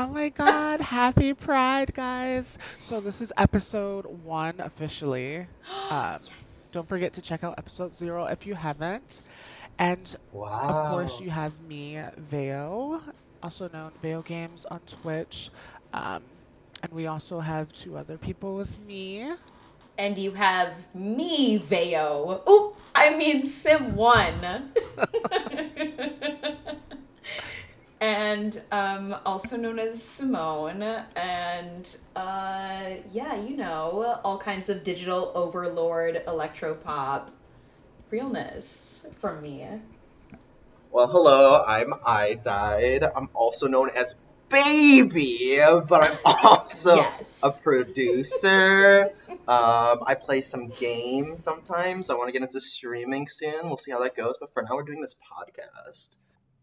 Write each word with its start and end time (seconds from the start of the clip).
Oh 0.00 0.06
my 0.06 0.28
god, 0.28 0.80
happy 0.80 1.34
Pride, 1.34 1.92
guys. 1.92 2.56
So, 2.78 3.00
this 3.00 3.20
is 3.20 3.32
episode 3.36 4.06
one 4.22 4.54
officially. 4.60 5.44
Um, 5.90 6.20
yes. 6.22 6.70
don't 6.72 6.86
forget 6.86 7.14
to 7.14 7.22
check 7.22 7.42
out 7.42 7.54
episode 7.58 7.96
zero 7.96 8.26
if 8.26 8.46
you 8.46 8.54
haven't. 8.54 9.20
And 9.80 10.14
of 10.32 10.90
course, 10.90 11.18
you 11.18 11.30
have 11.30 11.52
me, 11.62 11.98
Veo, 12.30 13.00
also 13.42 13.68
known 13.70 13.90
Veo 14.00 14.22
Games 14.22 14.66
on 14.70 14.80
Twitch. 14.86 15.50
Um, 15.92 16.22
and 16.82 16.92
we 16.92 17.08
also 17.08 17.40
have 17.40 17.72
two 17.72 17.96
other 17.96 18.18
people 18.18 18.54
with 18.54 18.78
me. 18.86 19.32
And 19.96 20.16
you 20.16 20.30
have 20.32 20.74
me, 20.94 21.56
Veo. 21.56 22.42
Oh, 22.46 22.76
I 22.94 23.16
mean 23.16 23.44
Sim 23.46 23.96
One. 23.96 24.72
and 28.00 28.60
um, 28.72 29.14
also 29.26 29.56
known 29.56 29.78
as 29.78 30.02
Simone. 30.02 30.82
And 31.16 31.96
uh, 32.16 32.90
yeah, 33.12 33.40
you 33.42 33.56
know, 33.56 34.20
all 34.24 34.38
kinds 34.38 34.68
of 34.68 34.84
digital 34.84 35.32
overlord, 35.34 36.22
electropop 36.26 37.28
realness 38.10 39.14
from 39.20 39.42
me. 39.42 39.66
Well, 40.90 41.08
hello, 41.08 41.62
I'm 41.64 41.92
I 42.06 42.34
Died. 42.34 43.04
I'm 43.04 43.28
also 43.34 43.66
known 43.68 43.90
as 43.90 44.14
Baby, 44.48 45.58
but 45.86 46.02
I'm 46.04 46.16
also 46.24 46.96
Yes. 46.96 47.42
a 47.44 47.50
producer. 47.62 49.10
um, 49.46 50.00
I 50.06 50.16
play 50.18 50.40
some 50.40 50.68
games 50.68 51.42
sometimes. 51.42 52.08
I 52.08 52.14
want 52.14 52.28
to 52.28 52.32
get 52.32 52.40
into 52.40 52.58
streaming 52.60 53.28
soon. 53.28 53.66
We'll 53.68 53.76
see 53.76 53.90
how 53.90 54.00
that 54.02 54.16
goes. 54.16 54.36
But 54.40 54.54
for 54.54 54.62
now, 54.62 54.74
we're 54.76 54.84
doing 54.84 55.02
this 55.02 55.14
podcast. 55.14 56.16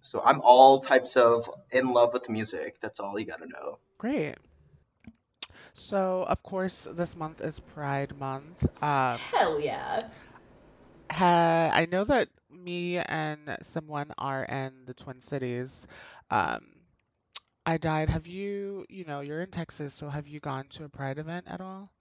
So 0.05 0.21
I'm 0.23 0.41
all 0.41 0.79
types 0.79 1.17
of 1.17 1.49
in 1.71 1.93
love 1.93 2.13
with 2.13 2.29
music. 2.29 2.79
That's 2.81 2.99
all 2.99 3.19
you 3.19 3.25
gotta 3.25 3.47
know. 3.47 3.79
Great. 3.97 4.35
So, 5.73 6.23
of 6.27 6.41
course, 6.43 6.87
this 6.91 7.15
month 7.15 7.41
is 7.41 7.59
Pride 7.59 8.15
Month. 8.17 8.63
Um, 8.81 9.33
Hell 9.33 9.59
yeah. 9.59 10.09
ha 11.11 11.71
I 11.73 11.85
know 11.85 12.03
that 12.05 12.29
me 12.49 12.97
and 12.97 13.57
someone 13.61 14.11
are 14.17 14.43
in 14.45 14.85
the 14.85 14.93
Twin 14.93 15.21
Cities. 15.21 15.87
Um, 16.29 16.65
I 17.65 17.77
died. 17.77 18.09
Have 18.09 18.27
you, 18.27 18.85
you 18.89 19.05
know, 19.05 19.21
you're 19.21 19.41
in 19.41 19.51
Texas, 19.51 19.93
so 19.93 20.09
have 20.09 20.27
you 20.27 20.39
gone 20.39 20.67
to 20.69 20.85
a 20.85 20.89
Pride 20.89 21.19
event 21.19 21.45
at 21.47 21.61
all? 21.61 21.91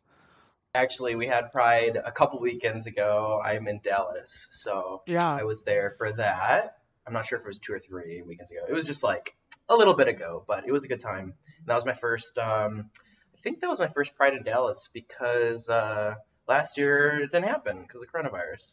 Actually, 0.75 1.15
we 1.17 1.27
had 1.27 1.53
Pride 1.53 1.97
a 2.05 2.13
couple 2.13 2.41
weekends 2.41 2.87
ago. 2.87 3.41
I'm 3.45 3.67
in 3.69 3.81
Dallas, 3.81 4.49
so 4.53 5.03
Yeah. 5.07 5.41
I 5.41 5.45
was 5.45 5.63
there 5.63 5.95
for 5.99 6.13
that. 6.13 6.79
I'm 7.07 7.13
not 7.13 7.27
sure 7.27 7.39
if 7.39 7.45
it 7.45 7.49
was 7.49 7.59
two 7.59 7.73
or 7.73 7.79
three 7.79 8.23
weekends 8.23 8.51
ago. 8.51 8.61
It 8.69 8.73
was 8.73 8.87
just 8.87 9.03
like 9.03 9.35
a 9.69 9.77
little 9.77 9.95
bit 9.95 10.09
ago, 10.09 10.45
but 10.47 10.65
it 10.67 10.73
was 10.73 10.85
a 10.85 10.89
good 10.89 11.01
time. 11.01 11.35
And 11.59 11.67
that 11.67 11.75
was 11.75 11.85
my 11.85 11.95
first. 11.95 12.39
Um, 12.39 12.91
I 13.35 13.41
think 13.43 13.61
that 13.61 13.69
was 13.69 13.79
my 13.79 13.89
first 13.89 14.15
Pride 14.17 14.35
in 14.35 14.43
Dallas 14.43 14.89
because 14.93 15.69
uh, 15.69 16.15
last 16.49 16.79
year 16.79 17.21
it 17.21 17.31
didn't 17.31 17.49
happen 17.49 17.83
because 17.83 18.03
of 18.03 18.11
coronavirus. 18.11 18.73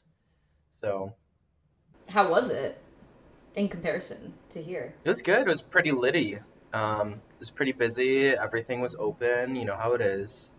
So 0.81 1.13
How 2.09 2.29
was 2.29 2.49
it 2.49 2.81
in 3.55 3.67
comparison 3.67 4.33
to 4.51 4.61
here? 4.61 4.93
it 5.03 5.09
was 5.09 5.21
good. 5.21 5.41
It 5.41 5.47
was 5.47 5.61
pretty 5.61 5.91
litty. 5.91 6.39
Um, 6.73 7.13
it 7.13 7.39
was 7.39 7.51
pretty 7.51 7.73
busy. 7.73 8.27
Everything 8.29 8.79
was 8.79 8.95
open. 8.95 9.55
You 9.57 9.65
know 9.65 9.75
how 9.75 9.93
it 9.93 10.01
is. 10.01 10.51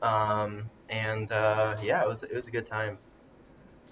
Um, 0.00 0.70
and 0.88 1.30
uh, 1.32 1.76
yeah, 1.82 2.02
it 2.02 2.08
was 2.08 2.22
it 2.22 2.34
was 2.34 2.46
a 2.46 2.50
good 2.52 2.66
time. 2.66 2.98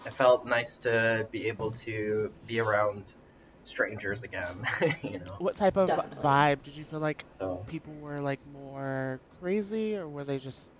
It 0.05 0.15
felt 0.15 0.47
nice 0.47 0.79
to 0.81 1.29
be 1.31 1.47
able 1.49 1.73
to 1.85 2.35
be 2.45 2.61
around 2.61 3.15
strangers 3.63 4.23
again. 4.23 4.65
you 5.03 5.19
know. 5.21 5.39
What 5.39 5.57
type 5.57 5.77
of 5.77 5.91
Definitely. 5.91 6.17
vibe 6.23 6.63
did 6.63 6.77
you 6.77 6.85
feel 6.85 7.01
like 7.01 7.25
So 7.41 7.67
people 7.67 7.95
were 7.99 8.21
like 8.21 8.45
more 8.45 9.21
crazy, 9.31 9.97
or 9.97 10.09
were 10.09 10.25
they 10.25 10.39
just 10.39 10.71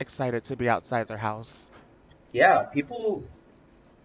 excited 0.00 0.44
to 0.46 0.56
be 0.56 0.68
outside 0.68 1.08
their 1.08 1.18
house? 1.18 1.68
yeah, 2.32 2.64
people 2.64 3.30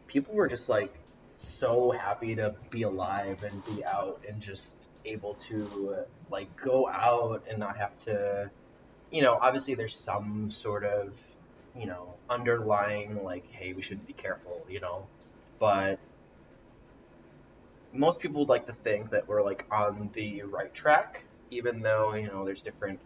people 0.08 0.36
were 0.36 0.48
just 0.48 0.70
like 0.70 0.96
so 1.38 1.92
happy 1.92 2.36
to 2.36 2.56
be 2.72 2.84
alive 2.84 3.44
and 3.44 3.64
be 3.64 3.86
out 3.86 4.24
and 4.28 4.42
just 4.42 4.90
able 5.06 5.36
to 5.36 6.06
like 6.30 6.56
go 6.56 6.88
out 6.90 7.46
and 7.50 7.60
not 7.60 7.78
have 7.78 7.98
to 8.00 8.52
you 9.12 9.22
know 9.24 9.38
obviously 9.42 9.76
there's 9.76 10.04
some 10.04 10.52
sort 10.52 10.86
of 10.86 11.14
you 11.80 11.86
know 11.86 12.16
underlying 12.30 13.24
like 13.24 13.46
hey 13.52 13.74
we 13.74 13.82
should 13.82 14.06
be 14.06 14.14
careful 14.14 14.66
you 14.70 14.80
know? 14.80 15.08
But 15.60 16.00
most 17.94 18.20
people 18.20 18.42
would 18.42 18.50
like 18.50 18.68
to 18.68 18.74
think 18.74 19.10
that 19.12 19.28
we're 19.28 19.42
like 19.42 19.66
on 19.72 20.10
the 20.14 20.44
right 20.44 20.74
track 20.74 21.24
even 21.50 21.82
though 21.82 22.14
you 22.14 22.28
know 22.28 22.46
there's 22.46 22.62
different 22.62 23.00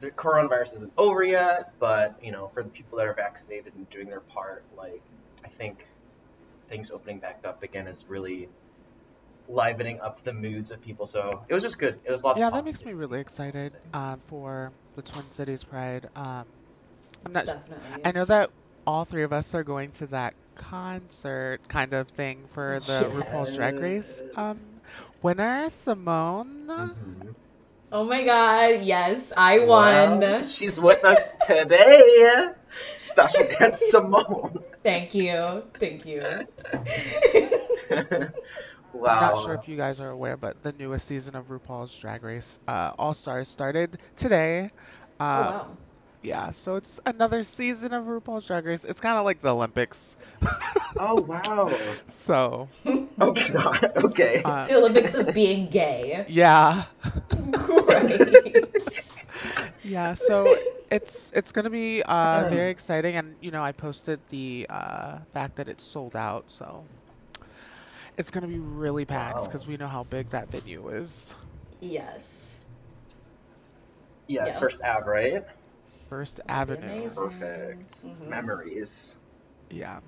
the 0.00 0.10
coronavirus 0.10 0.76
isn't 0.76 0.92
over 0.98 1.24
yet 1.24 1.72
but 1.80 2.16
you 2.22 2.30
know 2.30 2.48
for 2.48 2.62
the 2.62 2.68
people 2.68 2.98
that 2.98 3.06
are 3.06 3.14
vaccinated 3.14 3.74
and 3.74 3.88
doing 3.90 4.06
their 4.08 4.20
part 4.20 4.64
like 4.76 5.02
i 5.44 5.48
think 5.48 5.86
things 6.68 6.90
opening 6.90 7.18
back 7.18 7.40
up 7.44 7.62
again 7.62 7.86
is 7.86 8.04
really 8.08 8.48
livening 9.48 10.00
up 10.00 10.22
the 10.22 10.32
moods 10.32 10.70
of 10.70 10.80
people. 10.80 11.06
So 11.06 11.44
it 11.48 11.54
was 11.54 11.62
just 11.62 11.78
good. 11.78 12.00
It 12.04 12.10
was 12.10 12.24
lots 12.24 12.40
Yeah, 12.40 12.50
that 12.50 12.64
makes 12.64 12.84
me 12.84 12.92
really 12.92 13.20
excited 13.20 13.72
um, 13.92 14.20
for 14.26 14.72
the 14.94 15.02
Twin 15.02 15.28
Cities 15.30 15.64
Pride. 15.64 16.08
Um, 16.16 16.46
I'm 17.26 17.32
not. 17.32 17.46
Definitely. 17.46 18.04
I 18.04 18.12
know 18.12 18.24
that 18.24 18.50
all 18.86 19.04
three 19.04 19.22
of 19.24 19.32
us 19.32 19.54
are 19.54 19.64
going 19.64 19.92
to 19.92 20.06
that 20.08 20.34
concert 20.54 21.60
kind 21.68 21.92
of 21.92 22.08
thing 22.08 22.48
for 22.52 22.80
the 22.86 23.10
RuPaul's 23.12 23.52
Drag 23.52 23.78
Race 23.80 24.22
um, 24.36 24.58
winner, 25.22 25.70
Simone. 25.84 26.66
Mhm. 26.68 27.34
Oh 27.92 28.04
my 28.04 28.24
god, 28.24 28.82
yes, 28.82 29.32
I 29.36 29.60
won. 29.60 30.20
Well, 30.20 30.44
she's 30.44 30.80
with 30.80 31.04
us 31.04 31.30
today 31.46 32.48
special 32.94 33.44
guest 33.58 33.90
simone 33.90 34.64
Thank 34.82 35.14
you. 35.14 35.64
Thank 35.78 36.06
you. 36.06 36.46
wow 38.92 39.08
I'm 39.08 39.18
not 39.18 39.36
sure 39.38 39.54
if 39.54 39.68
you 39.68 39.76
guys 39.76 40.00
are 40.00 40.10
aware, 40.10 40.36
but 40.36 40.62
the 40.62 40.72
newest 40.72 41.06
season 41.06 41.34
of 41.36 41.46
RuPaul's 41.48 41.96
Drag 41.96 42.22
Race 42.22 42.58
uh, 42.68 42.92
All 42.98 43.14
Stars 43.14 43.48
started 43.48 43.98
today. 44.16 44.70
oh 45.34 45.42
Um, 45.42 45.46
wow. 45.46 45.78
Yeah, 46.26 46.50
so 46.50 46.74
it's 46.74 46.98
another 47.06 47.44
season 47.44 47.92
of 47.92 48.04
RuPaul's 48.06 48.46
Drag 48.46 48.66
Race. 48.66 48.84
It's 48.84 49.00
kind 49.00 49.16
of 49.16 49.24
like 49.24 49.40
the 49.40 49.54
Olympics. 49.54 50.16
oh 50.98 51.22
wow 51.22 51.72
So, 52.08 52.68
oh 53.20 53.32
god 53.52 53.92
okay 54.04 54.42
uh, 54.44 54.66
The 54.66 54.74
Olympics 54.76 55.14
of 55.14 55.32
being 55.32 55.68
gay. 55.70 56.26
yeah. 56.28 56.84
Great. 57.52 59.14
Yeah, 59.82 60.14
so 60.14 60.56
it's 60.90 61.30
it's 61.34 61.52
gonna 61.52 61.70
be 61.70 62.02
uh, 62.02 62.48
very 62.48 62.70
exciting, 62.70 63.16
and 63.16 63.36
you 63.40 63.50
know 63.52 63.62
I 63.62 63.72
posted 63.72 64.18
the 64.28 64.66
uh, 64.68 65.18
fact 65.32 65.56
that 65.56 65.68
it's 65.68 65.84
sold 65.84 66.16
out, 66.16 66.44
so 66.48 66.84
it's 68.18 68.30
gonna 68.30 68.48
be 68.48 68.58
really 68.58 69.04
packed 69.04 69.38
Wow. 69.38 69.44
because 69.46 69.66
we 69.66 69.76
know 69.76 69.86
how 69.88 70.04
big 70.04 70.28
that 70.30 70.50
venue 70.50 70.88
is. 70.88 71.34
yes. 71.80 72.60
yes 74.28 74.48
Yeah. 74.52 74.58
first 74.58 74.80
ab 74.82 75.06
right 75.06 75.44
First 76.08 76.40
Avenue. 76.48 77.10
amazing. 77.10 77.14
perfect 77.14 78.04
Mhm. 78.04 78.20
memories 78.28 79.16
Yeah. 79.70 80.00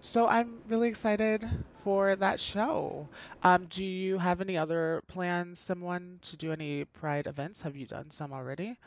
So 0.00 0.26
I'm 0.28 0.62
really 0.66 0.88
excited 0.88 1.48
for 1.84 2.16
that 2.16 2.40
show. 2.40 3.10
Um, 3.42 3.66
do 3.66 3.84
you 3.84 4.18
have 4.18 4.40
any 4.40 4.56
other 4.56 5.02
plans, 5.08 5.60
someone, 5.60 6.18
to 6.22 6.36
do 6.36 6.52
any 6.52 6.84
Pride 6.84 7.26
events? 7.26 7.60
Have 7.62 7.76
you 7.76 7.86
done 7.86 8.10
some 8.10 8.32
already? 8.32 8.78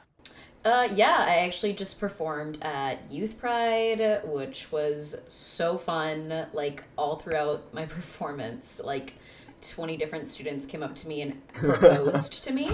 Uh, 0.64 0.88
yeah, 0.94 1.18
I 1.28 1.38
actually 1.40 1.74
just 1.74 2.00
performed 2.00 2.60
at 2.62 3.10
Youth 3.10 3.38
Pride, 3.40 4.22
which 4.24 4.72
was 4.72 5.24
so 5.28 5.78
fun. 5.78 6.48
Like, 6.54 6.84
all 6.98 7.16
throughout 7.18 7.74
my 7.74 7.86
performance, 7.88 8.80
like, 8.84 9.14
20 9.62 9.98
different 9.98 10.28
students 10.28 10.66
came 10.66 10.84
up 10.84 10.96
to 10.96 11.08
me 11.08 11.22
and 11.22 11.48
proposed 11.54 12.44
to 12.44 12.54
me. 12.54 12.70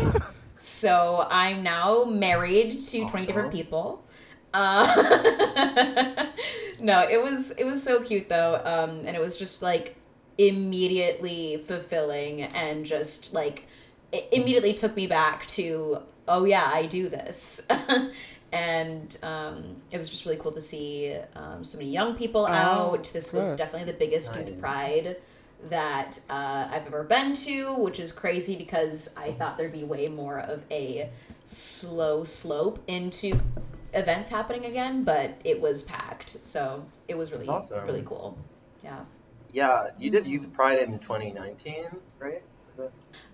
So 0.58 1.28
I'm 1.30 1.64
now 1.64 2.04
married 2.06 2.72
to 2.72 3.08
20 3.08 3.26
different 3.26 3.52
people. 3.52 4.04
Uh, 4.54 6.26
no, 6.80 7.08
it 7.08 7.22
was 7.22 7.52
it 7.52 7.64
was 7.66 7.82
so 7.84 8.02
cute 8.02 8.28
though, 8.30 8.56
um, 8.64 9.06
and 9.06 9.16
it 9.16 9.20
was 9.20 9.38
just 9.38 9.62
like 9.62 9.96
immediately 10.38 11.64
fulfilling 11.66 12.42
and 12.44 12.86
just 12.86 13.34
like 13.34 13.68
it 14.12 14.28
immediately 14.32 14.74
took 14.74 14.96
me 14.96 15.06
back 15.08 15.46
to 15.48 16.00
oh 16.28 16.46
yeah 16.46 16.70
I 16.74 16.86
do 16.86 17.08
this, 17.10 17.68
and 18.52 19.18
um, 19.22 19.76
it 19.92 19.98
was 19.98 20.10
just 20.10 20.26
really 20.26 20.38
cool 20.38 20.54
to 20.54 20.62
see 20.62 21.16
um, 21.36 21.64
so 21.64 21.78
many 21.78 21.92
young 21.92 22.16
people 22.16 22.46
Oh, 22.50 22.54
out. 22.54 23.12
This 23.14 23.32
was 23.34 23.50
good. 23.50 23.58
definitely 23.58 23.92
the 23.92 23.98
biggest 23.98 24.34
Nice. 24.36 24.48
youth 24.48 24.60
pride 24.60 25.18
that 25.70 26.20
uh, 26.30 26.68
I've 26.72 26.86
ever 26.86 27.04
been 27.04 27.34
to, 27.34 27.74
which 27.76 28.00
is 28.00 28.12
crazy 28.12 28.56
because 28.56 29.14
I 29.18 29.32
thought 29.32 29.58
there'd 29.58 29.72
be 29.72 29.84
way 29.84 30.08
more 30.08 30.40
of 30.40 30.64
a 30.72 31.10
slow 31.46 32.24
slope 32.24 32.84
into 32.88 33.40
events 33.94 34.30
happening 34.30 34.66
again, 34.66 35.04
but 35.04 35.40
it 35.44 35.60
was 35.60 35.84
packed, 35.84 36.38
so 36.46 36.86
it 37.08 37.18
was 37.18 37.32
really 37.32 37.48
awesome. 37.48 37.86
really 37.86 38.04
cool. 38.06 38.38
Yeah. 38.84 39.00
Yeah, 39.52 39.90
you 39.98 40.12
did 40.12 40.28
Youth 40.28 40.52
Pride 40.54 40.80
in 40.80 41.00
2019, 41.00 41.86
right? 42.20 42.44
Is 42.72 42.78
that? 42.78 42.92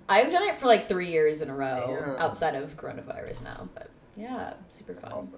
I've 0.08 0.32
done 0.32 0.44
it 0.44 0.60
for 0.60 0.68
like 0.68 0.88
three 0.88 1.10
years 1.10 1.42
in 1.42 1.50
a 1.50 1.56
row 1.56 2.00
Damn. 2.06 2.16
outside 2.18 2.56
of 2.56 2.78
coronavirus 2.78 3.44
now, 3.44 3.68
but 3.74 3.90
yeah, 4.16 4.54
super 4.70 4.94
fun. 4.94 5.12
Awesome. 5.12 5.34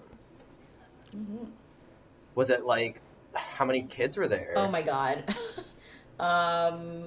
Mhm. 1.16 1.48
Was 2.36 2.50
it 2.50 2.66
like 2.66 3.02
how 3.34 3.66
many 3.66 3.84
kids 3.84 4.18
were 4.18 4.28
there? 4.28 4.54
Oh 4.56 4.68
my 4.70 4.82
god. 4.82 5.24
um 6.20 7.06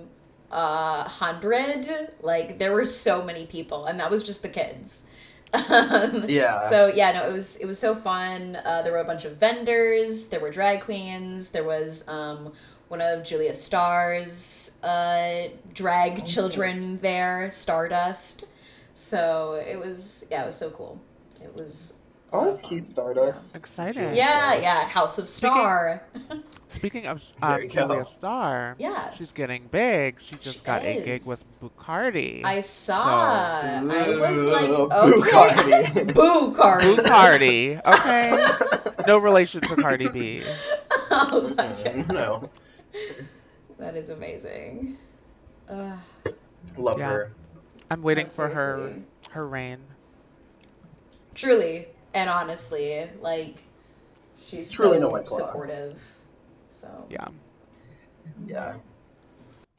uh 0.50 1.04
hundred 1.04 1.86
like 2.22 2.58
there 2.58 2.72
were 2.72 2.86
so 2.86 3.22
many 3.24 3.46
people 3.46 3.84
and 3.86 3.98
that 4.00 4.10
was 4.10 4.22
just 4.22 4.42
the 4.42 4.48
kids. 4.48 5.10
Um, 5.52 6.24
Yeah. 6.28 6.68
so 6.68 6.86
yeah 6.94 7.12
no 7.12 7.28
it 7.28 7.32
was 7.32 7.56
it 7.60 7.66
was 7.66 7.78
so 7.78 7.94
fun. 7.94 8.56
Uh, 8.64 8.82
there 8.82 8.92
were 8.92 8.98
a 8.98 9.04
bunch 9.04 9.24
of 9.24 9.36
vendors 9.36 10.28
there 10.28 10.40
were 10.40 10.50
drag 10.50 10.82
queens 10.82 11.52
there 11.52 11.64
was 11.64 12.06
um 12.08 12.52
one 12.88 13.00
of 13.02 13.22
julia 13.24 13.54
starr's 13.54 14.82
uh 14.82 15.48
drag 15.74 16.24
children 16.26 16.98
there 17.02 17.50
stardust. 17.50 18.46
So 18.94 19.62
it 19.66 19.78
was 19.78 20.26
yeah 20.30 20.42
it 20.44 20.46
was 20.46 20.56
so 20.56 20.70
cool. 20.70 21.00
It 21.42 21.54
was 21.54 22.00
Oh, 22.30 22.44
that's 22.52 22.66
cute 22.68 22.86
Stardust. 22.86 23.54
Exciting. 23.54 24.14
yeah 24.14 24.54
yeah 24.54 24.86
house 24.86 25.18
of 25.18 25.28
star. 25.30 26.02
Speaking 26.14 26.42
of 26.84 27.22
um, 27.42 27.62
you 27.62 27.68
go. 27.68 27.68
Julia 27.68 28.06
Starr, 28.18 28.76
Yeah. 28.78 29.10
she's 29.10 29.32
getting 29.32 29.68
big. 29.68 30.20
She 30.20 30.36
just 30.36 30.58
She 30.58 30.62
got 30.64 30.84
a 30.84 31.02
gig 31.02 31.24
with 31.24 31.44
Bucardi. 31.60 32.44
I 32.44 32.60
saw. 32.60 33.02
I 33.62 33.82
was 34.18 34.44
like, 34.46 34.70
Ooh, 34.70 34.90
okay, 34.90 36.04
Bucardi. 36.12 36.12
Bucardi, 36.12 37.80
okay? 37.86 39.02
no 39.06 39.18
relation 39.18 39.60
to 39.62 39.76
Cardi 39.76 40.08
B. 40.08 40.42
oh 41.10 41.42
my 41.56 41.66
god, 41.66 41.76
Mm, 41.84 42.12
no. 42.12 42.50
that 43.78 43.96
is 43.96 44.08
amazing. 44.10 44.98
Uh, 45.68 45.96
Love 46.76 46.98
Yeah. 46.98 47.10
her. 47.10 47.32
I'm 47.90 48.02
waiting 48.02 48.24
No, 48.24 48.30
for 48.30 48.48
her 48.48 48.92
her 49.30 49.46
reign. 49.48 49.80
truly 51.34 51.86
and 52.14 52.28
honestly, 52.30 53.08
like 53.20 53.56
she's 54.44 54.70
Truly 54.70 54.96
so 54.96 55.00
no 55.02 55.08
White 55.10 55.26
Claw. 55.26 55.38
supportive. 55.38 56.00
So 56.80 57.08
Yeah. 57.08 57.28
Yeah. 58.46 58.78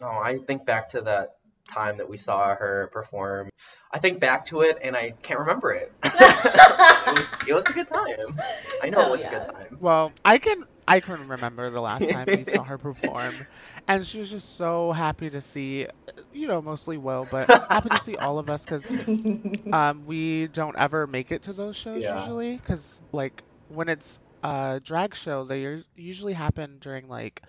Oh, 0.02 0.20
I 0.24 0.38
think 0.38 0.66
back 0.66 0.90
to 0.90 1.02
that 1.02 1.30
time 1.70 1.98
that 1.98 2.10
we 2.10 2.18
saw 2.18 2.56
her 2.56 2.90
perform. 2.94 3.50
I 3.92 4.00
think 4.00 4.20
back 4.20 4.46
to 4.48 4.62
it 4.62 4.78
and 4.84 4.96
I 4.96 5.12
can't 5.24 5.40
remember 5.40 5.72
it. 5.72 5.92
it, 7.06 7.12
was, 7.12 7.36
it 7.46 7.54
was 7.54 7.70
a 7.70 7.74
good 7.74 7.88
time. 7.88 8.42
I 8.82 8.90
know 8.90 9.06
Hell 9.06 9.10
it 9.10 9.12
was 9.12 9.24
yeah. 9.24 9.26
a 9.26 9.28
good 9.28 9.44
time. 9.44 9.80
Well, 9.80 10.14
I 10.26 10.38
can 10.40 10.64
I 10.88 11.00
can 11.00 11.28
remember 11.28 11.70
the 11.70 11.82
last 11.82 12.10
time 12.10 12.32
we 12.32 12.44
saw 12.44 12.64
her 12.64 12.78
perform, 12.78 13.46
and 13.88 14.06
she 14.06 14.20
was 14.20 14.30
just 14.30 14.56
so 14.56 14.92
happy 14.92 15.30
to 15.30 15.42
see, 15.42 15.88
you 16.32 16.48
know, 16.48 16.62
mostly 16.62 16.98
Will, 16.98 17.26
but 17.26 17.52
happy 17.70 17.90
to 17.90 18.00
see 18.00 18.18
all 18.18 18.40
of 18.40 18.50
us 18.50 18.64
because 18.66 18.88
um, 19.72 20.06
we 20.06 20.48
don't 20.48 20.78
ever 20.78 21.08
make 21.08 21.32
it 21.32 21.44
to 21.44 21.54
those 21.54 21.76
shows 21.76 22.10
Yeah. 22.10 22.10
usually 22.10 22.56
because 22.58 23.00
like 23.12 23.44
when 23.68 23.90
it's 23.90 24.20
a 24.44 24.80
drag 24.84 25.16
show, 25.16 25.44
they 25.44 25.84
usually 25.96 26.34
happen 26.34 26.78
during 26.80 27.08
like 27.08 27.44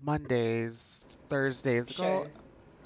Mondays, 0.00 1.06
Thursdays. 1.28 1.90
Go, 1.92 2.26
sure, 2.26 2.32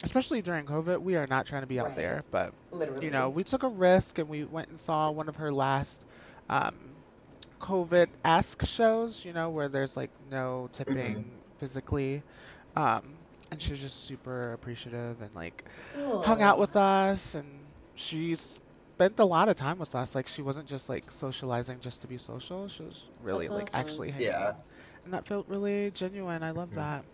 especially 0.02 0.42
during 0.42 0.66
COVID, 0.66 1.00
we 1.00 1.16
are 1.16 1.26
not 1.26 1.46
trying 1.46 1.62
to 1.62 1.66
be 1.66 1.78
out 1.80 1.94
there, 1.94 2.24
but 2.30 2.54
literally. 2.70 3.06
you 3.06 3.10
know, 3.10 3.30
we 3.30 3.44
took 3.44 3.62
a 3.62 3.68
risk 3.68 4.18
and 4.18 4.28
we 4.28 4.44
went 4.44 4.68
and 4.68 4.78
saw 4.80 5.10
one 5.10 5.28
of 5.28 5.36
her 5.36 5.52
last 5.52 6.04
um, 6.48 7.04
COVID 7.60 8.14
esque 8.24 8.64
shows, 8.66 9.24
you 9.24 9.32
know, 9.32 9.50
where 9.50 9.68
there's 9.68 9.96
like 9.96 10.10
no 10.20 10.68
tipping 10.72 11.42
physically. 11.58 12.22
Um, 12.76 13.26
and 13.50 13.60
she 13.62 13.72
was 13.72 13.80
just 13.80 14.04
super 14.04 14.52
appreciative 14.52 15.20
and 15.20 15.34
like 15.34 15.64
hung 16.20 16.40
out 16.42 16.58
with 16.58 16.76
us 16.76 17.34
and 17.34 17.72
she 17.94 18.36
spent 18.94 19.18
a 19.18 19.24
lot 19.24 19.48
of 19.48 19.56
time 19.56 19.78
with 19.78 19.94
us. 19.94 20.14
Like 20.14 20.28
she 20.28 20.40
wasn't 20.42 20.66
just 20.66 20.88
like 20.88 21.10
socializing 21.10 21.80
just 21.80 22.00
to 22.02 22.06
be 22.06 22.16
social. 22.16 22.68
She 22.68 22.82
was 22.84 23.10
really 23.22 23.46
That's 23.48 23.54
like 23.54 23.64
awesome. 23.68 23.80
actually 23.80 24.10
hanging. 24.12 24.28
Yeah. 24.28 24.52
And 25.04 25.12
that 25.12 25.26
felt 25.26 25.46
really 25.48 25.90
genuine. 25.90 26.42
I 26.42 26.52
love 26.52 26.70
Mhm. 26.70 26.74
that. 26.76 27.04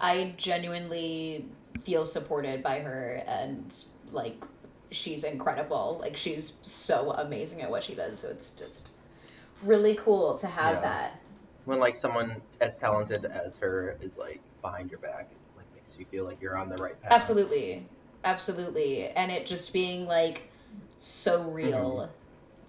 I 0.00 0.34
genuinely 0.36 1.46
feel 1.80 2.04
supported 2.04 2.62
by 2.62 2.80
her 2.80 3.22
and 3.26 3.72
like 4.10 4.42
she's 4.90 5.22
incredible. 5.24 5.98
Like 6.00 6.16
she's 6.16 6.58
so 6.62 7.12
amazing 7.12 7.62
at 7.62 7.70
what 7.70 7.82
she 7.84 7.94
does. 7.94 8.18
So 8.18 8.28
it's 8.30 8.50
just 8.50 8.90
really 9.62 9.94
cool 9.94 10.34
to 10.36 10.48
have 10.48 10.76
Yeah. 10.76 10.80
that. 10.80 11.20
When 11.64 11.78
like 11.78 11.94
someone 11.94 12.42
as 12.60 12.76
talented 12.76 13.24
as 13.24 13.56
her 13.58 13.96
is 14.00 14.18
like 14.18 14.40
behind 14.62 14.90
your 14.90 14.98
back, 14.98 15.28
it 15.30 15.56
like 15.56 15.66
makes 15.76 15.96
you 15.96 16.04
feel 16.06 16.24
like 16.24 16.40
you're 16.42 16.56
on 16.58 16.68
the 16.68 16.76
right 16.82 17.00
path. 17.00 17.12
Absolutely. 17.12 17.86
Absolutely. 18.24 19.06
And 19.10 19.30
it 19.30 19.46
just 19.46 19.72
being 19.72 20.06
like 20.06 20.48
so 21.02 21.50
real. 21.50 22.10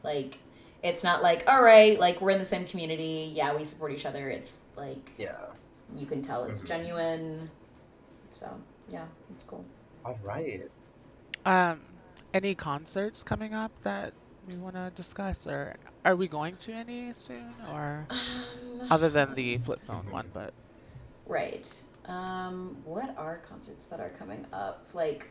Like 0.03 0.39
it's 0.81 1.03
not 1.03 1.21
like, 1.23 1.47
all 1.49 1.63
right, 1.63 1.97
like 1.99 2.19
we're 2.19 2.31
in 2.31 2.39
the 2.39 2.45
same 2.45 2.65
community, 2.65 3.31
yeah, 3.33 3.55
we 3.55 3.63
support 3.63 3.91
each 3.93 4.05
other. 4.05 4.29
It's 4.29 4.65
like 4.75 5.11
Yeah. 5.17 5.37
you 5.95 6.05
can 6.05 6.21
tell 6.21 6.43
it's 6.43 6.61
Mhm. 6.61 6.67
genuine. 6.67 7.49
So 8.31 8.49
yeah, 8.89 9.05
it's 9.33 9.45
cool. 9.45 9.63
All 10.03 10.19
right. 10.23 10.69
Um, 11.45 11.81
any 12.33 12.55
concerts 12.55 13.23
coming 13.23 13.53
up 13.53 13.71
that 13.83 14.13
we 14.51 14.57
want 14.57 14.75
to 14.75 14.91
discuss, 14.95 15.47
or 15.47 15.75
are 16.03 16.15
we 16.17 16.27
going 16.27 16.55
to 16.57 16.73
any 16.73 17.13
soon, 17.13 17.53
or 17.71 18.05
Um, 18.09 18.87
other 18.89 19.09
than 19.09 19.33
the 19.35 19.57
flip 19.59 19.79
phone 19.87 20.09
one? 20.11 20.29
But 20.33 20.53
Right. 21.25 21.71
Um, 22.05 22.75
what 22.83 23.17
are 23.17 23.37
concerts 23.47 23.87
that 23.87 24.01
are 24.01 24.09
coming 24.09 24.45
up? 24.51 24.85
Like 24.93 25.29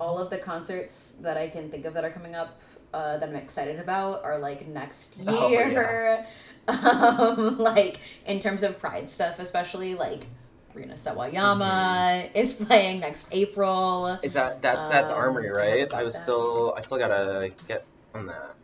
all 0.00 0.18
of 0.18 0.30
the 0.30 0.38
concerts 0.38 1.16
that 1.22 1.36
I 1.36 1.48
can 1.48 1.70
think 1.70 1.84
of 1.84 1.94
that 1.94 2.04
are 2.04 2.10
coming 2.10 2.34
up 2.34 2.58
uh, 2.92 3.18
that 3.18 3.28
I'm 3.28 3.36
excited 3.36 3.78
about 3.80 4.24
are 4.24 4.38
like 4.38 4.66
next 4.68 5.18
Oh, 5.26 5.48
year. 5.48 6.26
um, 6.68 7.58
like 7.58 8.00
in 8.26 8.40
terms 8.40 8.62
of 8.62 8.78
Pride 8.78 9.08
stuff, 9.08 9.38
especially 9.38 9.94
like 9.94 10.26
Rina 10.74 10.94
Sawayama 10.94 12.30
is 12.34 12.52
playing 12.54 13.00
next 13.00 13.28
April. 13.32 14.18
Is 14.22 14.32
that 14.34 14.62
that's 14.62 14.90
at 14.90 15.08
the 15.08 15.14
Um, 15.14 15.18
Armory, 15.18 15.50
right? 15.50 15.88
to 15.88 15.96
I 15.96 16.02
was 16.02 16.14
that. 16.14 16.22
still 16.22 16.74
I 16.76 16.80
still 16.80 16.98
gotta 16.98 17.50
get 17.66 17.86
on 18.14 18.26
that. 18.26 18.54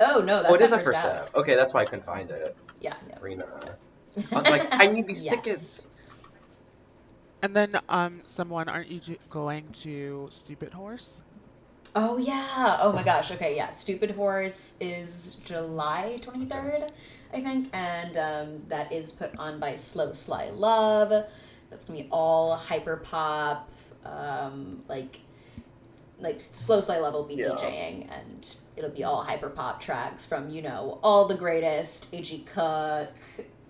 Oh 0.00 0.20
no, 0.20 0.42
that's 0.42 0.48
oh, 0.48 0.54
it 0.54 0.60
is 0.62 0.72
at 0.72 0.78
at 0.78 0.84
first 0.84 1.00
step. 1.00 1.30
Okay, 1.34 1.54
that's 1.56 1.74
why 1.74 1.82
I 1.82 1.84
couldn't 1.84 2.04
find 2.04 2.30
it. 2.30 2.56
Yeah. 2.80 2.94
yeah. 3.08 3.18
Arena. 3.20 3.78
I 4.32 4.38
was 4.38 4.48
like, 4.48 4.72
I 4.78 4.86
need 4.86 5.06
these 5.06 5.22
Yes. 5.22 5.34
tickets. 5.34 5.86
And 7.42 7.54
then 7.56 7.78
um, 7.88 8.22
someone, 8.24 8.68
aren't 8.68 8.88
you 8.90 9.00
going 9.30 9.70
to 9.82 10.28
Stupid 10.32 10.72
Horse? 10.72 11.22
Oh 11.94 12.18
yeah. 12.18 12.78
Oh 12.80 12.92
my 12.92 13.02
gosh. 13.02 13.30
Okay, 13.32 13.56
yeah. 13.56 13.70
Stupid 13.70 14.12
Horse 14.12 14.76
is 14.80 15.36
July 15.44 16.18
23rd, 16.20 16.88
I 17.32 17.40
think, 17.40 17.68
and 17.72 18.16
um, 18.16 18.62
that 18.68 18.92
is 18.92 19.12
put 19.12 19.34
on 19.38 19.58
by 19.58 19.74
Slow 19.74 20.12
Sly 20.12 20.50
Love. 20.50 21.10
That's 21.70 21.84
going 21.84 21.98
to 21.98 22.04
be 22.04 22.08
all 22.12 22.56
hyper 22.56 22.96
pop 22.96 23.68
um, 24.04 24.82
like 24.88 25.20
like 26.20 26.42
Slow 26.52 26.80
Sly 26.80 26.98
Love 26.98 27.14
will 27.14 27.24
be 27.24 27.34
Yeah. 27.34 27.48
DJing 27.50 28.08
and 28.10 28.56
it'll 28.76 28.90
be 28.90 29.04
all 29.04 29.22
hyper 29.24 29.48
pop 29.48 29.80
tracks 29.80 30.24
from, 30.26 30.50
you 30.50 30.62
know, 30.62 30.98
all 31.02 31.26
the 31.26 31.34
greatest, 31.34 32.12
A.G. 32.14 32.40
Cook, 32.46 33.08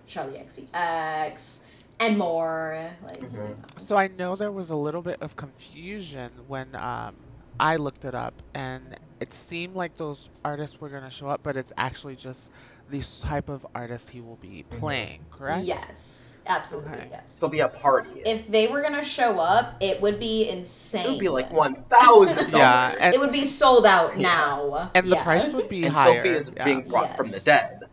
Charlie 0.07 0.37
XCX, 0.37 1.67
and 2.01 2.17
more. 2.17 2.89
Like, 3.05 3.21
you 3.21 3.27
Mhm. 3.27 3.33
know. 3.49 3.55
So 3.77 3.95
I 3.95 4.07
know 4.07 4.35
there 4.35 4.51
was 4.51 4.69
a 4.71 4.75
little 4.75 5.01
bit 5.01 5.21
of 5.21 5.35
confusion 5.35 6.31
when 6.47 6.75
um, 6.75 7.15
I 7.59 7.75
looked 7.77 8.05
it 8.05 8.15
up, 8.15 8.33
and 8.53 8.97
it 9.19 9.33
seemed 9.33 9.75
like 9.75 9.95
those 9.97 10.29
artists 10.43 10.81
were 10.81 10.89
going 10.89 11.03
to 11.03 11.09
show 11.09 11.27
up, 11.27 11.41
but 11.43 11.55
it's 11.55 11.71
actually 11.77 12.15
just 12.15 12.49
the 12.89 13.01
type 13.21 13.47
of 13.47 13.65
artist 13.73 14.09
he 14.09 14.19
will 14.19 14.35
be 14.41 14.65
playing, 14.79 15.21
correct? 15.31 15.63
Yes, 15.63 16.43
absolutely, 16.47 16.91
Okay. 16.91 17.07
yes. 17.11 17.39
There'll 17.39 17.49
be 17.51 17.61
a 17.61 17.69
party. 17.69 18.21
if 18.25 18.49
they 18.49 18.67
were 18.67 18.81
gonna 18.81 19.01
show 19.03 19.39
up, 19.39 19.75
it 19.79 20.01
would 20.01 20.19
be 20.19 20.49
insane. 20.49 21.05
it 21.05 21.09
would 21.11 21.19
be 21.19 21.29
like 21.29 21.53
one 21.53 21.75
thousand. 21.89 22.51
Yeah, 22.51 22.93
and, 22.99 23.15
It 23.15 23.19
would 23.21 23.31
be 23.31 23.45
sold 23.45 23.85
out 23.85 24.17
Yeah. 24.17 24.27
now. 24.27 24.91
and 24.93 25.05
the 25.05 25.15
yeah. 25.15 25.23
price 25.23 25.53
would 25.53 25.69
be 25.69 25.85
And 25.85 25.95
higher. 25.95 26.17
Sophie 26.17 26.29
is 26.35 26.51
yeah. 26.53 26.65
being 26.65 26.81
brought 26.81 27.15
from 27.15 27.29
the 27.29 27.39
dead. 27.39 27.79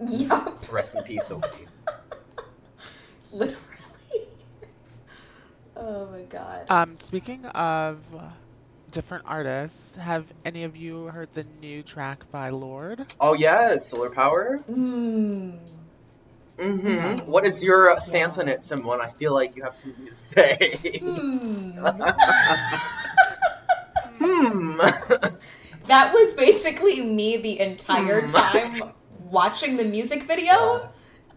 Yep. 0.00 0.72
Rest 0.72 0.94
in 0.96 1.02
peace, 1.04 1.26
Sophie. 1.26 1.66
Literally. 3.36 3.56
oh 5.76 6.06
my 6.06 6.22
god. 6.22 6.66
Um, 6.68 6.96
speaking 6.96 7.44
of 7.46 7.98
different 8.90 9.24
artists, 9.26 9.94
have 9.96 10.24
any 10.44 10.64
of 10.64 10.76
you 10.76 11.04
heard 11.06 11.28
the 11.34 11.44
new 11.44 11.82
track 11.82 12.30
by 12.30 12.50
Lord? 12.50 13.06
Oh 13.20 13.34
yes, 13.34 13.88
solar 13.90 14.10
power. 14.10 14.60
Mm. 14.70 15.58
Mm-hmm. 16.58 17.30
What 17.30 17.44
is 17.44 17.62
your 17.62 17.98
stance 18.00 18.36
Yeah. 18.36 18.42
on 18.42 18.48
it, 18.48 18.64
Simone? 18.64 19.00
I 19.00 19.10
feel 19.10 19.34
like 19.34 19.56
you 19.56 19.62
have 19.64 19.76
something 19.76 20.06
to 20.06 20.14
say. 20.14 21.00
Hmm. 21.00 21.78
hmm. 24.18 24.76
that 25.86 26.12
was 26.14 26.34
basically 26.34 27.02
me 27.02 27.36
the 27.36 27.60
entire 27.60 28.22
Hmm. 28.22 28.26
time 28.28 28.82
watching 29.30 29.76
the 29.76 29.84
music 29.84 30.22
video 30.24 30.88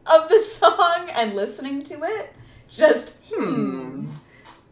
of 0.09 0.29
the 0.29 0.39
song 0.41 1.09
and 1.15 1.35
listening 1.35 1.81
to 1.83 2.03
it. 2.03 2.33
Just 2.69 3.15
hmm. 3.33 4.09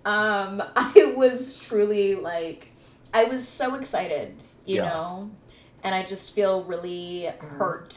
Um, 0.05 0.63
I 0.75 1.13
was 1.17 1.57
truly 1.59 2.15
like, 2.15 2.71
I 3.13 3.25
was 3.25 3.45
so 3.47 3.75
excited, 3.75 4.41
you 4.65 4.77
Yeah. 4.77 4.85
know, 4.89 5.31
and 5.83 5.93
I 5.93 6.03
just 6.03 6.33
feel 6.33 6.63
really 6.63 7.25
hurt 7.39 7.93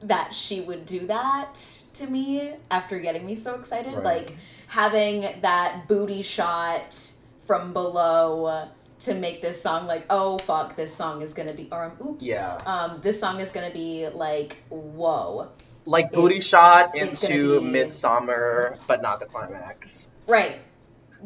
that 0.00 0.34
she 0.34 0.60
would 0.60 0.86
do 0.86 1.06
that 1.08 1.54
to 1.94 2.06
me 2.06 2.52
after 2.70 2.98
getting 3.00 3.26
me 3.26 3.34
so 3.34 3.56
excited. 3.56 3.94
Right. 3.94 4.04
Like 4.04 4.36
having 4.68 5.40
that 5.42 5.86
booty 5.88 6.22
shot 6.22 6.98
from 7.44 7.72
below 7.72 8.68
to 9.00 9.14
make 9.14 9.42
this 9.42 9.60
song 9.60 9.86
like, 9.86 10.06
oh 10.08 10.38
fuck, 10.38 10.76
this 10.76 10.94
song 10.94 11.20
is 11.22 11.34
gonna 11.34 11.52
be, 11.52 11.68
or 11.70 11.84
um, 11.84 12.06
oops, 12.06 12.26
Yeah. 12.26 12.56
um, 12.66 13.00
this 13.02 13.20
song 13.20 13.40
is 13.40 13.52
gonna 13.52 13.70
be 13.70 14.08
like, 14.08 14.56
whoa. 14.70 15.48
Like 15.88 16.12
booty 16.12 16.34
It's- 16.36 16.46
shot 16.46 16.90
it's 16.94 17.22
into 17.24 17.60
be- 17.60 17.66
Midsummer, 17.66 18.78
but 18.86 19.00
not 19.00 19.20
the 19.20 19.26
climax. 19.26 20.08
Right. 20.26 20.58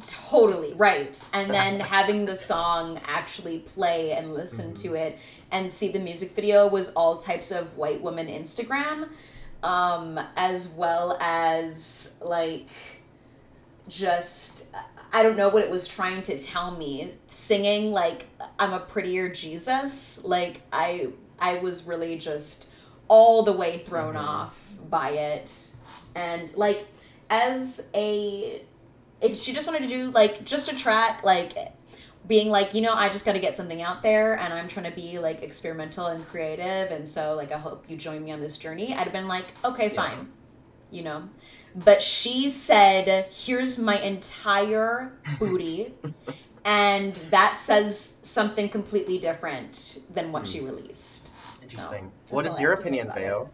Totally, 0.06 0.72
right. 0.74 1.22
And 1.34 1.52
then 1.58 1.80
having 1.80 2.26
the 2.26 2.36
song 2.36 3.00
actually 3.06 3.58
play 3.58 4.12
and 4.12 4.32
listen 4.32 4.72
to 4.74 4.94
it 4.94 5.18
and 5.50 5.70
see 5.70 5.90
the 5.90 5.98
music 5.98 6.30
video 6.30 6.68
was 6.68 6.92
all 6.94 7.18
types 7.18 7.50
of 7.50 7.76
white 7.76 8.00
woman 8.00 8.28
Instagram, 8.28 9.08
um, 9.64 10.20
as 10.36 10.74
well 10.78 11.18
as 11.20 12.18
like 12.24 12.68
just 13.88 14.74
I 15.12 15.22
don't 15.22 15.36
know 15.36 15.48
what 15.48 15.62
it 15.64 15.70
was 15.70 15.88
trying 15.88 16.22
to 16.22 16.38
tell 16.38 16.70
me. 16.76 17.10
Singing 17.28 17.90
like 17.92 18.26
I'm 18.58 18.72
a 18.72 18.78
prettier 18.80 19.28
Jesus. 19.28 20.24
Like 20.24 20.62
I 20.72 21.08
I 21.38 21.56
was 21.56 21.86
really 21.86 22.16
just 22.16 22.71
all 23.12 23.42
the 23.42 23.52
way 23.52 23.76
thrown 23.76 24.14
mm-hmm. 24.14 24.24
off 24.24 24.72
by 24.88 25.10
it. 25.10 25.74
And 26.14 26.54
like 26.56 26.86
as 27.28 27.90
a 27.94 28.62
if 29.20 29.36
she 29.36 29.52
just 29.52 29.66
wanted 29.66 29.82
to 29.82 29.88
do 29.88 30.10
like 30.10 30.44
just 30.44 30.72
a 30.72 30.74
track 30.74 31.22
like 31.22 31.52
being 32.26 32.50
like 32.50 32.74
you 32.74 32.80
know 32.80 32.94
i 32.94 33.08
just 33.08 33.24
got 33.24 33.32
to 33.32 33.38
get 33.38 33.56
something 33.56 33.80
out 33.80 34.02
there 34.02 34.38
and 34.38 34.52
i'm 34.52 34.68
trying 34.68 34.84
to 34.84 34.94
be 34.94 35.18
like 35.18 35.42
experimental 35.42 36.06
and 36.06 36.26
creative 36.26 36.90
and 36.90 37.06
so 37.08 37.34
like 37.34 37.50
i 37.50 37.58
hope 37.58 37.84
you 37.88 37.96
join 37.96 38.22
me 38.22 38.30
on 38.32 38.40
this 38.40 38.58
journey 38.58 38.92
i'd 38.92 39.04
have 39.04 39.12
been 39.12 39.28
like 39.28 39.46
okay 39.64 39.88
Yeah. 39.88 40.02
fine 40.02 40.28
you 40.90 41.02
know 41.02 41.28
but 41.74 42.02
she 42.02 42.48
said 42.50 43.26
here's 43.32 43.78
my 43.78 43.98
entire 43.98 45.18
booty 45.38 45.94
and 46.64 47.14
that 47.30 47.56
says 47.56 48.18
something 48.22 48.68
completely 48.68 49.18
different 49.18 49.98
than 50.12 50.32
what 50.32 50.46
she 50.46 50.58
hmm. 50.58 50.66
released 50.66 51.31
Interesting. 51.72 52.12
that's 52.20 52.32
what 52.32 52.46
all 52.46 52.52
is 52.52 52.58
I 52.58 52.60
your 52.62 52.70
have 52.70 52.78
to 52.80 52.82
say 52.84 52.88
opinion, 52.88 53.06
about 53.08 53.18
it. 53.18 53.24
Veo? 53.24 53.50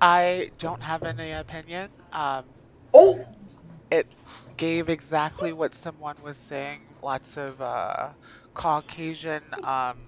I 0.00 0.50
don't 0.58 0.82
have 0.82 1.02
any 1.02 1.32
opinion. 1.32 1.90
Um, 2.12 2.44
Oh, 2.94 3.24
it 3.90 4.06
gave 4.56 4.88
exactly 4.88 5.52
what 5.52 5.74
someone 5.74 6.16
was 6.22 6.36
saying. 6.36 6.80
Lots 7.02 7.36
of 7.36 7.60
uh, 7.60 8.08
Caucasian 8.54 9.42
um, 9.62 9.98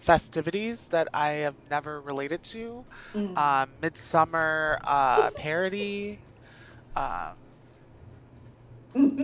festivities 0.00 0.86
that 0.88 1.08
I 1.14 1.28
have 1.28 1.54
never 1.70 2.00
related 2.00 2.42
to. 2.44 2.84
Mm. 3.14 3.36
Um, 3.38 3.70
Midsummer 3.80 4.78
uh, 4.84 5.30
parody. 5.30 6.18
Um, 6.94 7.32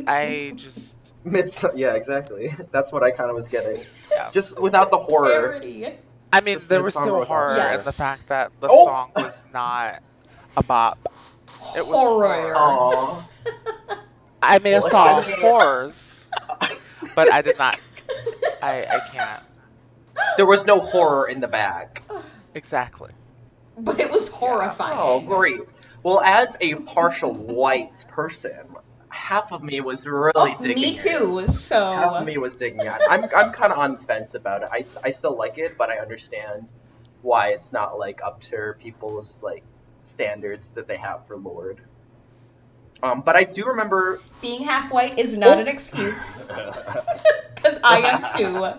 I 0.06 0.52
just 0.56 0.96
Mids. 1.24 1.64
Yeah, 1.74 1.94
exactly. 1.94 2.54
That's 2.72 2.90
what 2.92 3.02
I 3.02 3.10
kind 3.10 3.28
of 3.30 3.36
was 3.36 3.48
getting. 3.48 3.82
yeah. 4.10 4.30
Just 4.32 4.58
without 4.60 4.90
the 4.90 4.98
horror. 4.98 5.28
Parody. 5.48 5.92
I 6.32 6.40
mean, 6.40 6.56
just 6.56 6.68
there 6.68 6.82
was 6.82 6.94
Midsummer 6.94 7.04
still 7.06 7.18
without- 7.20 7.28
horror 7.28 7.56
in 7.78 7.84
the 7.84 7.92
fact 7.92 8.28
that 8.28 8.52
the 8.60 8.68
Oh! 8.70 8.86
song 8.86 9.12
was 9.16 9.36
not 9.52 10.02
a 10.56 10.62
bop. 10.62 10.98
It 11.76 11.86
was 11.86 11.94
horror 11.96 12.54
Aww. 12.54 13.22
I 14.42 14.58
may 14.60 14.70
have 14.70 14.84
Well, 14.84 14.90
saw 14.90 15.22
horrors, 15.22 16.26
but 17.14 17.32
I 17.32 17.42
did 17.42 17.58
not. 17.58 17.78
I 18.62 18.84
I 18.86 19.00
can't 19.12 19.42
There 20.36 20.46
was 20.46 20.64
no 20.66 20.80
horror 20.80 21.26
in 21.28 21.40
the 21.40 21.48
bag. 21.48 22.02
exactly. 22.54 23.10
but 23.78 23.98
it 24.00 24.10
was 24.10 24.30
oh, 24.32 24.36
horrifying 24.36 24.98
Oh, 24.98 25.20
great. 25.20 25.60
Well, 26.02 26.20
as 26.20 26.56
a 26.60 26.74
partial 26.76 27.32
white 27.34 28.04
person, 28.08 28.66
half 29.20 29.52
of 29.52 29.62
me 29.62 29.80
was 29.80 30.06
really 30.06 30.32
Oh, 30.34 30.56
digging 30.60 30.82
me 30.82 30.90
it. 30.90 30.96
too. 30.96 31.38
Half 31.38 31.50
So 31.50 31.92
of 32.16 32.24
me 32.24 32.38
was 32.38 32.56
digging 32.56 32.80
it. 32.80 32.92
I'm, 33.08 33.24
I'm 33.36 33.52
kind 33.52 33.72
of 33.72 33.78
on 33.78 33.92
the 33.96 33.98
fence 34.02 34.34
about 34.34 34.62
it. 34.62 34.68
I, 34.72 34.84
I 35.04 35.10
still 35.10 35.36
like 35.36 35.58
it, 35.58 35.76
but 35.78 35.90
I 35.90 35.98
understand 35.98 36.72
why 37.22 37.48
it's 37.48 37.72
not 37.72 37.98
like 37.98 38.22
up 38.22 38.40
to 38.40 38.74
people's 38.80 39.42
like 39.42 39.62
standards 40.02 40.70
that 40.70 40.88
they 40.88 40.96
have 40.96 41.26
for 41.26 41.36
Lord. 41.36 41.80
Um, 43.02 43.20
but 43.22 43.36
I 43.36 43.44
do 43.44 43.64
remember. 43.66 44.20
being 44.42 44.62
half 44.62 44.90
white 44.92 45.18
is 45.18 45.36
not 45.38 45.58
Oh. 45.58 45.60
an 45.60 45.68
excuse 45.68 46.50
because 47.54 47.78
I 47.84 47.98
am 47.98 48.24
too. 48.36 48.74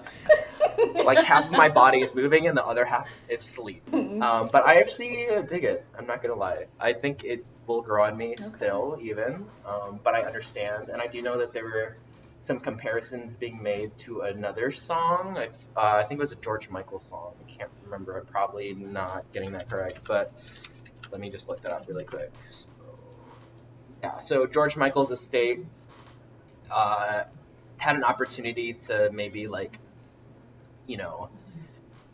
like 1.03 1.19
half 1.19 1.45
of 1.45 1.51
my 1.51 1.69
body 1.69 2.01
is 2.01 2.13
moving 2.13 2.47
and 2.47 2.57
the 2.57 2.65
other 2.65 2.85
half 2.85 3.07
is 3.29 3.41
sleep. 3.41 3.81
Um, 3.93 4.49
but 4.51 4.65
I 4.65 4.79
actually 4.79 5.27
dig 5.47 5.63
it. 5.63 5.85
I'm 5.97 6.05
not 6.07 6.21
gonna 6.21 6.35
lie. 6.35 6.65
I 6.79 6.93
think 6.93 7.23
it 7.23 7.45
will 7.71 7.81
grow 7.81 8.03
on 8.03 8.17
me 8.17 8.35
still, 8.37 8.97
even. 9.01 9.45
Um, 9.65 9.99
but 10.03 10.15
I 10.15 10.21
understand, 10.21 10.89
and 10.89 11.01
I 11.01 11.07
do 11.07 11.21
know 11.21 11.37
that 11.37 11.53
there 11.53 11.63
were 11.63 11.97
some 12.39 12.59
comparisons 12.59 13.37
being 13.37 13.61
made 13.61 13.95
to 13.97 14.21
another 14.21 14.71
song. 14.71 15.37
I, 15.37 15.47
uh, 15.77 15.97
I 15.97 16.03
think 16.03 16.19
it 16.19 16.21
was 16.21 16.31
a 16.31 16.37
George 16.37 16.69
Michael 16.69 16.99
song. 16.99 17.33
I 17.39 17.51
can't 17.51 17.69
remember. 17.83 18.17
I'm 18.17 18.25
probably 18.25 18.73
not 18.73 19.25
getting 19.31 19.51
that 19.51 19.69
correct, 19.69 20.01
but 20.07 20.33
let 21.11 21.21
me 21.21 21.29
just 21.29 21.47
look 21.47 21.61
that 21.61 21.71
up 21.71 21.87
really 21.87 22.03
quick. 22.03 22.31
So, 22.49 22.65
yeah. 24.01 24.19
So 24.21 24.47
George 24.47 24.75
Michael's 24.75 25.11
estate 25.11 25.65
uh, 26.71 27.23
had 27.77 27.95
an 27.95 28.03
opportunity 28.03 28.73
to 28.73 29.11
maybe 29.13 29.47
like, 29.47 29.77
you 30.87 30.97
know, 30.97 31.29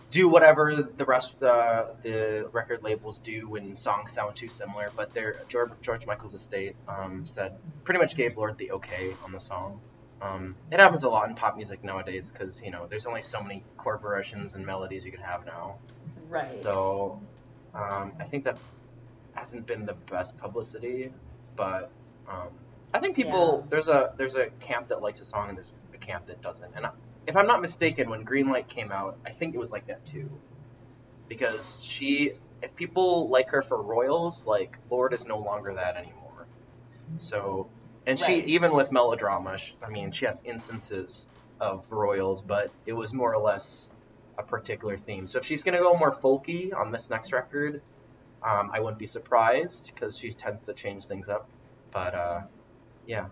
do 0.10 0.30
whatever 0.30 0.90
the 0.96 1.06
rest 1.06 1.34
of 1.34 1.40
the, 1.40 1.96
the 2.04 2.50
record 2.54 2.84
labels 2.84 3.20
do 3.20 3.50
when 3.50 3.76
songs 3.76 4.14
sound 4.14 4.36
too 4.36 4.50
similar, 4.50 4.94
but 4.96 5.14
their 5.14 5.46
George, 5.50 5.72
George 5.82 6.06
Michael's 6.08 6.34
estate 6.34 6.76
um, 6.88 7.26
said 7.26 7.58
pretty 7.84 8.00
much 8.00 8.16
gave 8.16 8.38
Lord 8.38 8.58
the 8.58 8.72
okay 8.74 9.18
on 9.24 9.32
the 9.32 9.40
song. 9.40 9.82
Um, 10.22 10.56
it 10.72 10.80
happens 10.80 11.04
a 11.04 11.10
lot 11.10 11.30
in 11.30 11.36
pop 11.36 11.58
music 11.58 11.84
nowadays 11.84 12.32
because 12.32 12.62
you 12.64 12.72
know 12.72 12.88
there's 12.88 13.06
only 13.06 13.22
so 13.22 13.42
many 13.42 13.66
chord 13.78 14.02
progressions 14.02 14.56
and 14.56 14.66
melodies 14.66 15.06
you 15.06 15.12
can 15.12 15.22
have 15.22 15.46
now. 15.46 15.80
right. 16.30 16.64
So 16.64 17.22
um, 17.74 18.14
I 18.20 18.26
think 18.26 18.44
that's 18.44 18.84
hasn't 19.34 19.68
been 19.68 19.86
the 19.86 19.94
best 20.10 20.38
publicity, 20.38 21.12
but 21.56 21.92
um, 22.28 22.50
I 22.94 23.00
think 23.00 23.16
people 23.16 23.64
Yeah. 23.64 23.68
there's 23.70 23.88
a 23.88 24.14
there's 24.18 24.36
a 24.36 24.48
camp 24.60 24.90
that 24.90 25.02
likes 25.02 25.20
a 25.20 25.26
song 25.26 25.50
and 25.50 25.58
there's 25.58 25.74
a 25.94 25.98
camp 25.98 26.28
that 26.28 26.42
doesn't. 26.42 26.72
And 26.76 26.86
if 27.28 27.36
I'm 27.36 27.46
not 27.46 27.62
mistaken, 27.62 28.10
when 28.10 28.26
Greenlight 28.26 28.68
came 28.68 28.92
out, 28.92 29.18
I 29.26 29.32
think 29.32 29.54
it 29.54 29.58
was 29.58 29.72
like 29.72 29.88
that 29.88 30.06
too, 30.06 30.30
because 31.28 31.78
she 31.82 32.34
if 32.62 32.76
people 32.76 33.30
like 33.30 33.50
her 33.50 33.62
for 33.62 33.80
Royals, 33.82 34.48
like 34.48 34.78
Lord 34.90 35.14
is 35.14 35.28
no 35.28 35.38
longer 35.38 35.74
that 35.76 35.98
anymore. 35.98 36.48
So 37.20 37.70
and 38.06 38.18
she 38.18 38.40
even 38.40 38.74
with 38.74 38.92
melodrama, 38.92 39.58
sh 39.58 39.74
I 39.86 39.90
mean, 39.90 40.12
she 40.12 40.26
had 40.26 40.40
instances 40.46 41.28
of 41.60 41.86
Royals, 41.92 42.42
but 42.42 42.72
it 42.86 42.94
was 42.94 43.14
more 43.14 43.34
or 43.34 43.42
less 43.42 43.90
a 44.38 44.44
particular 44.44 44.98
theme. 44.98 45.28
So 45.28 45.40
if 45.40 45.46
she's 45.46 45.64
gonna 45.64 45.80
go 45.80 45.98
more 45.98 46.14
folky 46.14 46.74
on 46.74 46.92
this 46.92 47.10
next 47.10 47.34
record, 47.34 47.82
um, 48.42 48.72
I 48.74 48.80
wouldn't 48.80 49.00
be 49.00 49.08
surprised 49.08 49.92
because 49.94 50.18
she 50.18 50.32
tends 50.32 50.66
to 50.66 50.74
change 50.74 51.06
things 51.06 51.28
up. 51.28 51.50
But 51.92 52.16
uh, 52.16 52.42
yeah, 53.06 53.28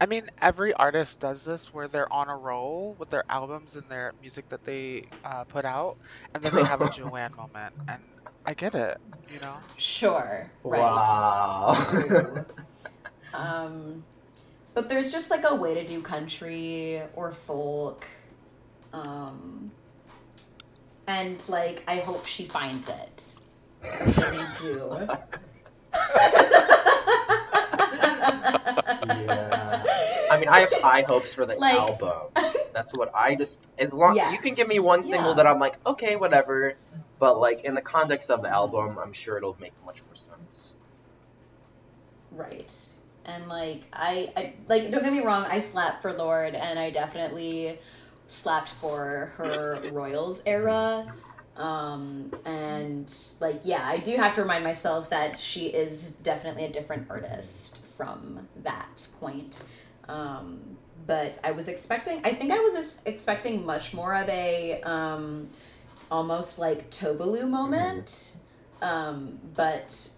I 0.00 0.06
mean, 0.06 0.30
every 0.40 0.72
artist 0.74 1.20
does 1.20 1.44
this 1.44 1.74
where 1.74 1.86
they're 1.86 2.10
on 2.12 2.28
a 2.28 2.36
roll 2.36 2.96
with 2.98 3.10
their 3.10 3.24
albums 3.28 3.76
and 3.76 3.86
their 3.88 4.12
music 4.20 4.48
that 4.48 4.64
they 4.64 5.04
uh, 5.24 5.44
put 5.44 5.64
out, 5.64 5.98
and 6.34 6.42
then 6.42 6.54
they 6.54 6.64
have 6.64 6.80
a 6.80 6.88
Joanne 6.96 7.34
moment, 7.36 7.74
and 7.86 8.00
I 8.46 8.54
get 8.54 8.74
it, 8.74 8.98
you 9.30 9.38
know. 9.40 9.56
Sure. 9.76 10.50
Right. 10.64 10.80
wow. 10.80 12.44
Um, 13.32 14.04
but 14.74 14.88
there's 14.88 15.12
just 15.12 15.30
like 15.30 15.44
a 15.44 15.54
way 15.54 15.74
to 15.74 15.86
do 15.86 16.02
country 16.02 17.02
or 17.14 17.32
folk. 17.32 18.06
Um, 18.92 19.70
and 21.06 21.46
like, 21.48 21.84
I 21.86 21.96
hope 21.96 22.26
she 22.26 22.44
finds 22.44 22.88
it. 22.88 23.36
I 23.82 24.04
really 24.04 24.46
do. 24.60 25.08
yeah. 29.26 29.82
I 30.30 30.38
mean, 30.38 30.48
I 30.48 30.60
have 30.60 30.72
high 30.74 31.02
hopes 31.02 31.32
for 31.34 31.44
the 31.46 31.56
Like- 31.56 31.74
album. 31.74 32.28
That's 32.72 32.92
what 32.94 33.12
I 33.14 33.34
just 33.34 33.60
as 33.78 33.92
long 33.92 34.16
you 34.16 34.38
can 34.38 34.54
give 34.54 34.68
me 34.68 34.78
one 34.78 35.02
single 35.02 35.30
Yeah. 35.30 35.36
that 35.36 35.46
I'm 35.46 35.58
like, 35.58 35.76
okay, 35.86 36.16
whatever. 36.16 36.74
But 37.18 37.40
like 37.40 37.64
in 37.64 37.74
the 37.74 37.82
context 37.82 38.30
of 38.30 38.42
the 38.42 38.48
album, 38.48 38.96
I'm 38.98 39.12
sure 39.12 39.36
it'll 39.36 39.56
make 39.60 39.72
much 39.84 40.02
more 40.06 40.14
sense. 40.14 40.72
Right. 42.30 42.72
And 43.24 43.48
like 43.48 43.82
I, 43.92 44.32
I 44.36 44.52
like 44.68 44.90
don't 44.90 45.02
get 45.02 45.12
me 45.12 45.20
wrong, 45.20 45.44
I 45.48 45.60
slapped 45.60 46.00
for 46.02 46.12
Lord 46.12 46.54
and 46.54 46.78
I 46.78 46.90
definitely 46.90 47.78
slapped 48.28 48.70
for 48.70 49.32
her 49.36 49.80
Royals 49.92 50.42
era. 50.46 51.12
Um 51.56 52.30
and 52.46 53.12
like 53.40 53.60
yeah, 53.64 53.82
I 53.84 53.98
do 53.98 54.16
have 54.16 54.34
to 54.36 54.42
remind 54.42 54.64
myself 54.64 55.10
that 55.10 55.36
she 55.36 55.66
is 55.66 56.12
definitely 56.22 56.64
a 56.64 56.70
different 56.70 57.10
artist 57.10 57.79
from 58.00 58.48
that 58.62 59.06
point. 59.20 59.62
Um, 60.08 60.78
but 61.06 61.38
I 61.44 61.50
was 61.50 61.68
expecting, 61.68 62.22
I 62.24 62.32
think 62.32 62.50
I 62.50 62.60
was 62.60 63.02
expecting 63.04 63.66
much 63.66 63.92
more 63.92 64.14
of 64.14 64.26
a 64.30 64.80
um, 64.84 65.50
almost 66.10 66.58
like 66.58 66.90
Tovalu 66.90 67.46
moment. 67.46 68.38
Um, 68.80 69.38
but 69.54 70.08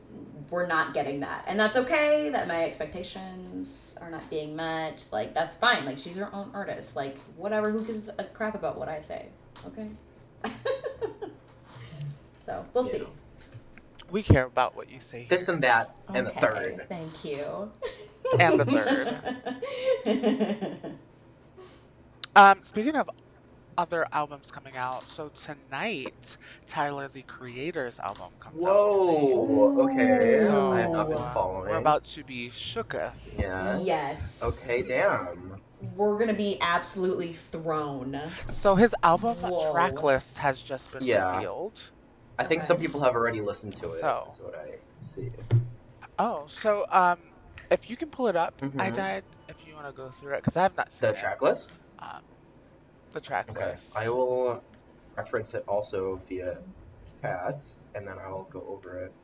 we're 0.48 0.66
not 0.66 0.94
getting 0.94 1.18
that. 1.20 1.42
And 1.48 1.58
that's 1.58 1.76
okay 1.76 2.28
that 2.30 2.46
my 2.46 2.66
expectations 2.66 3.98
are 4.00 4.12
not 4.12 4.30
being 4.30 4.54
met. 4.54 5.08
Like, 5.10 5.34
that's 5.34 5.56
fine. 5.56 5.84
Like, 5.84 5.98
she's 5.98 6.16
her 6.18 6.32
own 6.32 6.52
artist. 6.54 6.94
Like, 6.94 7.18
whatever. 7.36 7.72
Who 7.72 7.84
gives 7.84 8.08
a 8.16 8.24
crap 8.24 8.54
about 8.54 8.78
what 8.78 8.88
I 8.88 9.00
say? 9.00 9.26
Okay. 9.66 9.88
so, 12.38 12.64
we'll 12.74 12.84
see. 12.84 13.02
Yeah. 14.12 14.14
We 14.14 14.22
care 14.22 14.44
about 14.44 14.76
what 14.76 14.90
you 14.90 15.00
say. 15.00 15.26
This 15.28 15.48
and 15.48 15.62
that, 15.62 15.94
and 16.12 16.26
the 16.26 16.30
Okay, 16.32 16.40
third. 16.40 16.86
Thank 16.88 17.24
you. 17.24 17.70
And 18.38 18.60
the 18.60 18.64
third. 20.04 20.92
Um, 22.34 22.60
speaking 22.62 22.96
of 22.96 23.10
other 23.76 24.06
albums 24.10 24.50
coming 24.50 24.74
out, 24.74 25.06
so 25.06 25.30
tonight 25.34 26.38
Tyler 26.66 27.08
the 27.12 27.20
Creator's 27.20 27.98
album 27.98 28.28
comes 28.40 28.56
out. 28.56 28.62
Whoa. 28.62 29.84
Okay. 29.84 30.44
So, 30.46 30.72
I 30.72 30.80
have 30.80 30.92
not 30.92 31.08
been 31.10 31.18
following. 31.18 31.68
We're 31.70 31.76
about 31.76 32.04
to 32.04 32.24
be 32.24 32.48
shooketh. 32.48 33.12
Yeah. 33.38 33.78
yes. 33.82 34.42
Okay. 34.42 34.80
Damn. 34.80 35.60
We're 35.94 36.18
gonna 36.18 36.32
be 36.32 36.56
absolutely 36.62 37.34
thrown. 37.34 38.18
So 38.50 38.76
his 38.76 38.94
album 39.02 39.36
Whoa. 39.36 39.70
track 39.70 40.02
list 40.02 40.38
has 40.38 40.58
just 40.62 40.90
been 40.90 41.04
Yeah. 41.04 41.34
revealed. 41.34 41.78
I 42.38 42.44
think 42.44 42.60
Okay. 42.60 42.66
some 42.66 42.78
people 42.78 43.00
have 43.02 43.14
already 43.14 43.40
listened 43.40 43.76
to 43.76 43.86
it. 43.92 44.00
So. 44.00 44.24
That's 44.26 44.40
what 44.40 44.54
I 44.54 44.78
see. 45.02 45.30
Oh, 46.18 46.46
so 46.48 46.84
um, 46.90 47.18
if 47.70 47.88
you 47.90 47.96
can 47.96 48.10
pull 48.10 48.28
it 48.28 48.36
up, 48.36 48.54
I 48.62 48.90
Mhm. 48.90 48.94
died. 48.94 49.24
If 49.48 49.66
you 49.66 49.74
want 49.74 49.86
to 49.86 49.92
go 49.92 50.10
through 50.10 50.34
it, 50.34 50.42
because 50.44 50.56
I 50.56 50.62
have 50.62 50.76
not 50.76 50.90
seen 50.92 51.08
The 51.08 51.14
it. 51.14 51.18
track 51.18 51.42
list. 51.42 51.72
Um, 51.98 52.22
the 53.12 53.20
track 53.20 53.50
Okay. 53.50 53.72
list. 53.72 53.96
I 53.96 54.08
will 54.08 54.62
reference 55.16 55.54
it 55.54 55.64
also 55.68 56.16
via 56.28 56.62
chat, 57.20 57.64
and 57.94 58.06
then 58.06 58.18
I'll 58.18 58.44
go 58.44 58.62
over 58.68 59.04
it. 59.04 59.14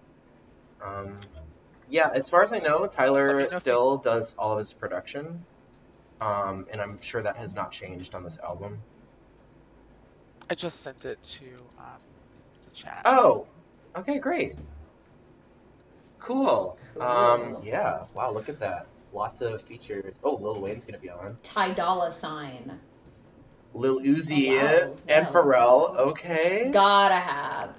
Um, 0.85 1.21
yeah, 1.89 2.11
as 2.13 2.29
far 2.29 2.43
as 2.43 2.53
I 2.53 2.59
know, 2.59 2.87
Tyler 2.87 3.41
know 3.41 3.45
if 3.47 3.53
you- 3.53 3.59
still 3.61 3.99
does 3.99 4.35
all 4.37 4.53
of 4.53 4.59
his 4.59 4.73
production, 4.73 5.47
um, 6.21 6.67
and 6.71 6.81
I'm 6.81 7.01
sure 7.01 7.23
that 7.23 7.37
has 7.37 7.55
not 7.55 7.73
changed 7.73 8.15
on 8.15 8.23
this 8.23 8.39
album. 8.41 8.83
I 10.51 10.55
just 10.55 10.81
sent 10.81 11.05
it 11.05 11.23
to 11.39 11.71
um, 11.79 12.01
chat. 12.79 13.03
Oh, 13.05 13.47
okay, 13.97 14.19
great, 14.19 14.55
cool. 16.21 16.79
Um, 17.01 17.57
yeah, 17.65 18.05
wow, 18.15 18.33
look 18.33 18.49
at 18.49 18.59
that. 18.61 18.87
Lots 19.13 19.41
of 19.41 19.63
features. 19.63 20.15
Oh, 20.23 20.35
Lil 20.35 20.61
Wayne's 20.61 20.85
gonna 20.85 20.99
be 20.99 21.11
on. 21.11 21.39
Ty 21.43 21.73
Dolla 21.73 22.13
Sign. 22.13 22.79
Lil 23.75 24.01
Uzi 24.01 24.51
Oh, 24.51 24.55
wow. 24.87 24.93
and 24.93 25.01
Yeah. 25.09 25.25
Pharrell. 25.25 25.97
Okay. 25.97 26.71
Gotta 26.73 27.15
have. 27.17 27.79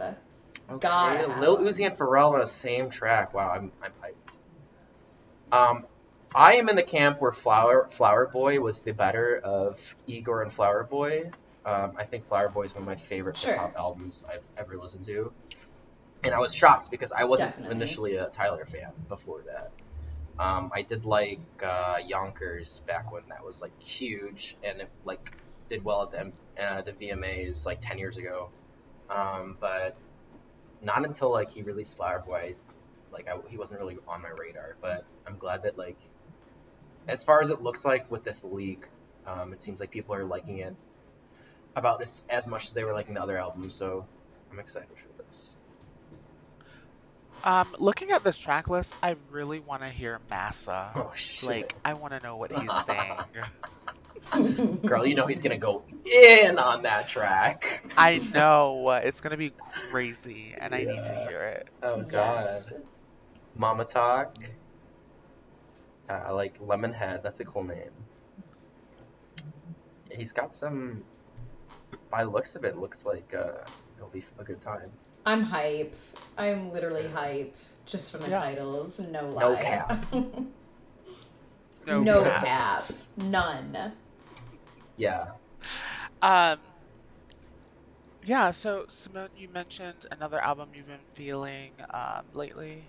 Okay, 0.70 0.80
Gotta 0.80 1.20
have 1.30 1.40
Lil 1.40 1.58
them. 1.58 1.66
Uzi 1.66 1.86
and 1.86 1.96
Pharrell 1.96 2.34
on 2.34 2.40
the 2.40 2.48
same 2.48 2.90
track. 2.90 3.34
Wow, 3.34 3.50
I'm 3.52 3.72
I'm 3.84 3.92
hyped. 4.04 4.36
Um, 5.52 5.86
I 6.34 6.56
am 6.56 6.70
in 6.70 6.76
the 6.76 6.84
camp 6.84 7.22
where 7.22 7.32
Flower 7.32 7.88
Flower 7.92 8.28
Boy 8.28 8.60
was 8.60 8.82
the 8.82 8.92
better 8.92 9.38
of 9.44 9.96
Igor 10.08 10.42
and 10.44 10.52
Flower 10.52 10.84
Boy. 10.84 11.30
Um, 11.70 11.94
I 11.98 12.04
think 12.06 12.28
Flower 12.28 12.50
Boy 12.50 12.64
is 12.64 12.74
one 12.74 12.82
of 12.82 12.88
my 12.88 12.96
favorite 12.96 13.38
Sure. 13.38 13.52
hip 13.52 13.60
hop 13.60 13.76
albums 13.78 14.26
I've 14.28 14.44
ever 14.58 14.76
listened 14.76 15.06
to, 15.06 15.32
and 16.24 16.34
I 16.34 16.40
was 16.40 16.54
shocked 16.54 16.90
because 16.90 17.12
I 17.12 17.26
wasn't 17.26 17.52
Definitely. 17.52 17.76
initially 17.76 18.16
a 18.16 18.30
Tyler 18.30 18.66
fan 18.66 18.92
before 19.08 19.44
that. 19.44 19.72
Um, 20.44 20.72
I 20.74 20.82
did 20.82 21.06
like 21.06 21.40
uh, 21.62 21.98
Yonkers 22.08 22.80
back 22.88 23.12
when 23.12 23.22
that 23.30 23.46
was 23.46 23.62
like 23.62 23.80
huge 23.80 24.58
and 24.64 24.82
it 24.82 24.90
like 25.04 25.32
did 25.68 25.84
well 25.84 26.04
at 26.04 26.12
the 26.12 26.20
M- 26.22 26.34
uh, 26.60 26.82
the 26.82 26.94
VMAs 26.94 27.66
like 27.68 27.82
ten 27.82 28.00
years 28.00 28.18
ago. 28.18 28.50
Um, 29.10 29.58
but 29.60 29.96
not 30.82 31.06
until 31.06 31.32
like 31.32 31.52
he 31.52 31.62
released 31.62 31.96
Flower 31.98 32.24
Boy, 32.26 32.56
like 33.12 33.28
I, 33.28 33.38
he 33.48 33.58
wasn't 33.58 33.82
really 33.82 33.98
on 34.08 34.24
my 34.24 34.30
radar. 34.30 34.76
But 34.82 35.06
I'm 35.28 35.38
glad 35.38 35.64
that 35.64 35.78
like, 35.78 35.98
as 37.08 37.24
far 37.24 37.42
as 37.42 37.52
it 37.52 37.62
looks 37.62 37.86
like 37.86 38.10
with 38.10 38.24
this 38.24 38.44
leak, 38.44 38.86
um, 39.28 39.54
it 39.54 39.62
seems 39.62 39.80
like 39.80 39.92
people 39.92 40.16
are 40.16 40.24
liking 40.26 40.60
it 40.60 40.76
about 41.76 42.00
this 42.00 42.24
as 42.30 42.48
much 42.48 42.68
as 42.68 42.74
they 42.74 42.84
were 42.84 42.94
liking 42.94 43.14
the 43.14 43.22
other 43.22 43.38
albums. 43.38 43.74
So 43.74 44.06
I'm 44.52 44.60
excited 44.60 44.90
for 44.90 45.24
this. 45.24 45.50
Um, 47.44 47.68
looking 47.80 48.12
at 48.12 48.24
this 48.24 48.38
track 48.38 48.70
list, 48.70 48.94
I 49.02 49.16
really 49.32 49.60
want 49.60 49.82
to 49.82 49.90
hear 49.90 50.20
Massa. 50.30 50.92
Oh 50.96 51.12
shit! 51.16 51.48
Like, 51.48 51.76
I 51.86 51.94
want 51.94 52.14
to 52.14 52.22
know 52.22 52.36
what 52.36 52.52
he's 52.52 52.70
saying. 52.86 54.80
Girl, 54.86 55.06
you 55.06 55.16
know 55.16 55.26
he's 55.26 55.42
gonna 55.42 55.58
go 55.58 55.84
in 56.06 56.60
on 56.60 56.84
that 56.84 57.08
track. 57.08 57.90
I 57.98 58.18
know 58.34 58.90
it's 58.92 59.22
gonna 59.22 59.38
be 59.38 59.54
crazy, 59.90 60.54
and 60.58 60.76
I 60.76 60.80
need 60.80 60.88
to 61.06 61.26
hear 61.30 61.42
it. 61.42 61.70
Oh 61.82 62.02
god. 62.02 62.42
Yes. 62.42 62.82
Mama 63.56 63.86
Talk. 63.86 64.36
Uh, 66.10 66.14
I 66.14 66.32
like 66.32 66.60
Lemonhead. 66.60 67.24
That's 67.24 67.40
a 67.40 67.46
cool 67.46 67.64
name. 67.64 67.92
He's 70.12 70.32
got 70.32 70.56
some. 70.56 71.04
By 72.12 72.24
the 72.24 72.30
looks 72.30 72.56
of 72.56 72.64
it, 72.66 72.78
looks 72.78 73.06
like 73.06 73.34
uh, 73.38 73.64
it'll 73.98 74.10
be 74.10 74.24
a 74.40 74.44
good 74.44 74.62
time. 74.62 74.90
I'm 75.26 75.44
hype. 75.44 75.94
I'm 76.38 76.72
literally 76.72 77.08
hype 77.08 77.56
just 77.86 78.12
from 78.12 78.22
the 78.22 78.30
Yeah. 78.30 78.40
titles. 78.40 79.00
No 79.12 79.30
lie. 79.30 79.42
No 79.44 79.56
cap. 79.56 80.06
No, 81.88 82.02
No 82.04 82.24
cap. 82.24 82.44
cap. 82.46 82.92
None. 83.18 83.94
Yeah. 84.98 85.28
Um. 86.22 86.60
Yeah. 88.24 88.52
So 88.52 88.86
Simone, 88.90 89.30
you 89.38 89.50
mentioned 89.50 90.06
another 90.12 90.40
album 90.40 90.70
you've 90.76 90.88
been 90.88 90.98
feeling 91.16 91.72
um, 91.94 92.26
lately. 92.34 92.84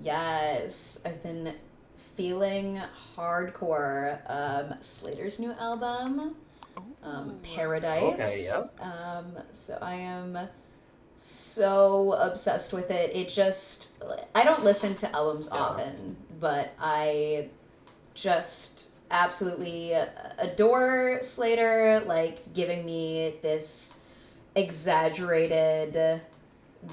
Yes, 0.00 1.02
I've 1.06 1.22
been 1.22 1.54
feeling 1.96 2.80
hardcore. 3.16 4.20
Um, 4.28 4.74
Slater's 4.80 5.38
new 5.38 5.52
album, 5.52 6.36
um, 7.02 7.38
Paradise. 7.42 8.50
Okay, 8.52 8.84
Um, 8.86 9.36
so 9.50 9.78
I 9.82 9.94
am 9.94 10.38
so 11.16 12.12
obsessed 12.14 12.72
with 12.72 12.90
it. 12.90 13.14
It 13.14 13.28
just 13.28 13.92
I 14.34 14.44
don't 14.44 14.64
listen 14.64 14.94
to 14.96 15.14
albums 15.14 15.48
Yeah. 15.52 15.60
often, 15.60 16.16
but 16.40 16.74
I 16.80 17.48
just 18.14 18.90
absolutely 19.10 19.92
adore 20.38 21.18
Slater. 21.22 22.02
Like 22.06 22.52
giving 22.54 22.84
me 22.84 23.34
this 23.42 24.02
exaggerated 24.54 26.20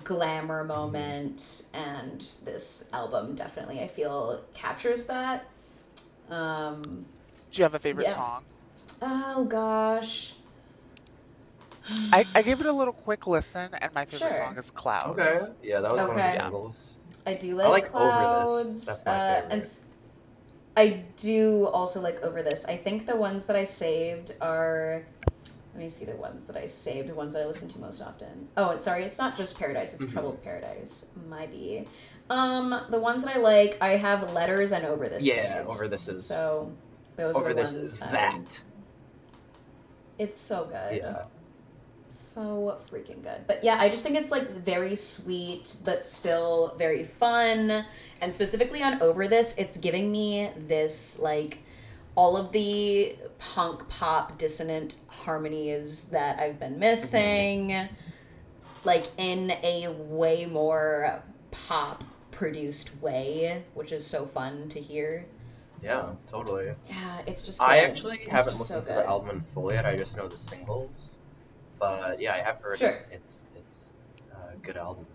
glamour 0.04 0.64
moment 0.64 1.66
and 1.74 2.22
this 2.46 2.90
album 2.94 3.34
definitely 3.36 3.82
i 3.82 3.88
feel 3.88 4.40
captures 4.54 5.08
that 5.08 5.48
um 6.30 7.06
Do 7.52 7.60
you 7.60 7.64
have 7.64 7.74
a 7.74 7.80
favorite 7.80 8.04
Yeah. 8.06 8.16
song? 8.16 8.44
Oh 9.02 9.44
gosh 9.46 10.34
I, 12.14 12.24
I 12.36 12.44
gave 12.44 12.60
it 12.60 12.68
a 12.68 12.72
little 12.72 12.94
quick 12.94 13.26
listen, 13.26 13.70
and 13.82 13.92
my 13.96 14.06
favorite 14.06 14.30
Sure. 14.30 14.38
song 14.46 14.58
is 14.60 14.70
Clouds. 14.70 15.20
Okay. 15.20 15.40
Yeah, 15.64 15.80
that 15.82 15.92
was 15.92 16.00
one 16.02 16.10
of 16.12 16.16
the 16.18 16.32
singles. 16.34 16.90
I 17.26 17.34
do 17.34 17.56
like, 17.56 17.66
I 17.66 17.70
like, 17.72 17.84
like 17.94 17.96
Over 17.96 18.20
This. 18.20 18.84
clouds. 18.84 18.86
That's 18.86 19.06
my 19.08 19.12
uh, 19.12 19.34
favorite. 19.42 19.54
and 19.54 19.62
s- 19.64 19.86
I 20.78 20.88
do 21.18 21.66
also 21.66 22.00
like 22.00 22.22
over 22.22 22.44
this. 22.44 22.66
I 22.66 22.78
think 22.78 23.08
the 23.08 23.16
ones 23.16 23.48
that 23.48 23.56
I 23.56 23.66
saved 23.66 24.34
are. 24.40 25.04
Let 25.74 25.84
me 25.84 25.90
see 25.90 26.06
the 26.06 26.16
ones 26.16 26.46
that 26.46 26.56
I 26.58 26.68
saved. 26.68 27.10
The 27.10 27.16
ones 27.16 27.34
that 27.34 27.42
I 27.42 27.48
listen 27.48 27.68
to 27.70 27.80
most 27.80 28.04
often. 28.04 28.48
Oh, 28.56 28.70
it's 28.70 28.86
sorry. 28.86 29.04
It's 29.04 29.18
not 29.18 29.36
just 29.36 29.58
Paradise. 29.58 29.96
It's 29.96 30.06
Mhm. 30.06 30.14
Troubled 30.14 30.44
Paradise. 30.44 31.10
My 31.28 31.48
B. 31.48 31.88
Um, 32.30 32.82
the 32.92 33.00
ones 33.00 33.24
that 33.24 33.36
I 33.36 33.40
like, 33.40 33.80
I 33.82 33.90
have 33.98 34.32
letters 34.34 34.72
and 34.74 34.86
over 34.86 35.10
this. 35.10 35.24
Yeah, 35.26 35.58
saved. 35.58 35.70
over 35.70 35.88
this 35.88 36.08
is. 36.08 36.28
So 36.28 36.72
those 37.16 37.36
over 37.36 37.50
are 37.50 37.54
the 37.56 37.62
this 37.64 37.74
ones. 37.74 37.94
is 37.94 38.02
um, 38.04 38.12
that. 38.12 38.60
It's 40.20 40.40
so 40.40 40.66
good. 40.66 40.98
Yeah. 40.98 41.24
So 42.10 42.78
freaking 42.92 43.24
good. 43.24 43.48
But 43.48 43.64
yeah, 43.64 43.78
I 43.80 43.90
just 43.90 44.04
think 44.04 44.16
it's 44.18 44.32
like 44.32 44.50
very 44.50 44.96
sweet, 44.96 45.78
but 45.86 46.06
still 46.06 46.76
very 46.78 47.04
fun. 47.04 47.86
And 48.22 48.34
specifically 48.34 48.84
on 48.84 49.02
Over 49.02 49.28
This, 49.28 49.58
it's 49.58 49.78
giving 49.78 50.12
me 50.12 50.52
this 50.58 51.20
like 51.22 51.60
all 52.16 52.36
of 52.36 52.52
the 52.52 53.16
punk 53.38 53.88
pop 53.88 54.38
dissonant 54.38 54.98
harmonies 55.08 56.10
that 56.10 56.40
I've 56.40 56.60
been 56.60 56.72
mm-hmm. 56.74 56.80
missing, 56.82 57.90
like 58.84 59.06
in 59.18 59.52
a 59.64 59.88
way 59.88 60.46
more 60.46 61.24
pop 61.52 62.04
produced 62.32 63.02
way, 63.02 63.64
which 63.74 63.92
is 63.92 64.06
so 64.06 64.26
fun 64.26 64.68
to 64.70 64.82
hear. 64.82 65.26
Yeah, 65.84 66.10
totally. 66.28 66.74
Yeah, 66.90 67.22
it's 67.28 67.42
just. 67.42 67.60
Good. 67.60 67.66
I 67.70 67.78
actually 67.80 68.18
It's 68.20 68.32
haven't 68.32 68.58
just 68.58 68.70
listened 68.72 68.86
so 68.88 68.94
to 68.94 69.00
the 69.02 69.06
album 69.08 69.30
in 69.38 69.42
full 69.54 69.72
yet. 69.72 69.86
I 69.86 69.96
just 69.96 70.16
know 70.18 70.28
the 70.28 70.38
singles. 70.38 71.16
But 71.80 72.20
yeah, 72.20 72.34
I 72.34 72.40
have 72.40 72.58
heard 72.62 72.80
Sure. 72.80 72.90
it. 72.90 73.08
It's 73.12 73.40
it's 73.56 73.92
a 74.34 74.56
good 74.58 74.78
album. 74.78 75.06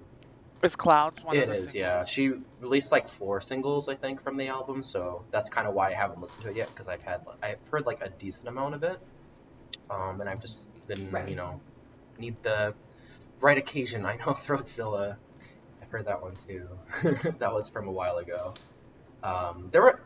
Is 0.63 0.75
Clouds 0.77 1.23
one 1.23 1.37
It 1.37 1.43
of 1.43 1.49
the 1.49 1.55
is, 1.57 1.75
yeah. 1.75 2.07
She 2.07 2.33
released 2.61 2.91
like 2.91 3.07
four 3.09 3.43
singles, 3.43 3.87
I 3.87 3.97
think, 3.97 4.23
from 4.23 4.39
the 4.39 4.49
album, 4.49 4.83
so 4.83 5.23
that's 5.31 5.51
kind 5.51 5.69
of 5.69 5.75
why 5.75 5.91
I 5.91 5.93
haven't 5.93 6.23
listened 6.23 6.45
to 6.45 6.51
it 6.51 6.57
yet 6.57 6.69
because 6.69 6.89
I've 6.89 7.03
had 7.03 7.21
I've 7.43 7.59
heard 7.71 7.85
like 7.85 8.01
a 8.03 8.09
decent 8.09 8.49
amount 8.49 8.75
of 8.75 8.83
it, 8.83 8.99
um, 9.91 10.21
and 10.23 10.31
I've 10.31 10.41
just 10.41 10.71
been 10.89 11.11
Right. 11.11 11.29
you 11.29 11.37
know 11.37 11.61
need 12.19 12.37
the 12.43 12.73
right 13.43 13.59
occasion. 13.59 14.07
I 14.07 14.17
know 14.17 14.25
Throatzilla, 14.47 15.17
I've 15.83 15.91
heard 15.91 16.07
that 16.07 16.23
one 16.23 16.35
too. 16.49 16.67
that 17.39 17.53
was 17.53 17.69
from 17.69 17.87
a 17.89 17.93
while 17.93 18.17
ago. 18.17 18.55
Um, 19.23 19.69
there 19.71 19.83
were 19.83 20.01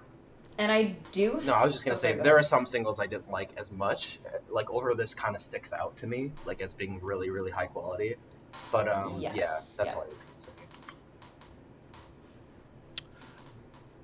And 0.58 0.72
I 0.72 0.96
do. 1.12 1.40
no, 1.42 1.52
I 1.54 1.64
was 1.64 1.72
just 1.72 1.84
gonna 1.84 1.94
Oh, 1.94 1.96
say 1.96 2.14
go 2.14 2.22
there 2.22 2.36
ahead. 2.36 2.38
are 2.38 2.42
some 2.42 2.66
singles 2.66 3.00
I 3.00 3.06
didn't 3.06 3.30
like 3.30 3.52
as 3.56 3.72
much. 3.72 4.20
Like 4.48 4.70
over 4.70 4.94
this 4.94 5.14
kind 5.14 5.36
of 5.36 5.42
sticks 5.42 5.72
out 5.72 5.96
to 5.98 6.06
me, 6.06 6.34
like 6.44 6.60
as 6.60 6.74
being 6.74 7.00
really 7.02 7.30
really 7.30 7.50
high 7.50 7.66
quality. 7.68 8.16
But 8.70 8.88
um, 8.88 9.30
yeah, 9.30 9.64
that's 9.76 9.78
yeah. 9.78 9.94
all 9.94 10.02
I 10.02 10.08
was 10.08 10.22
gonna 10.24 10.38
say. 10.38 10.52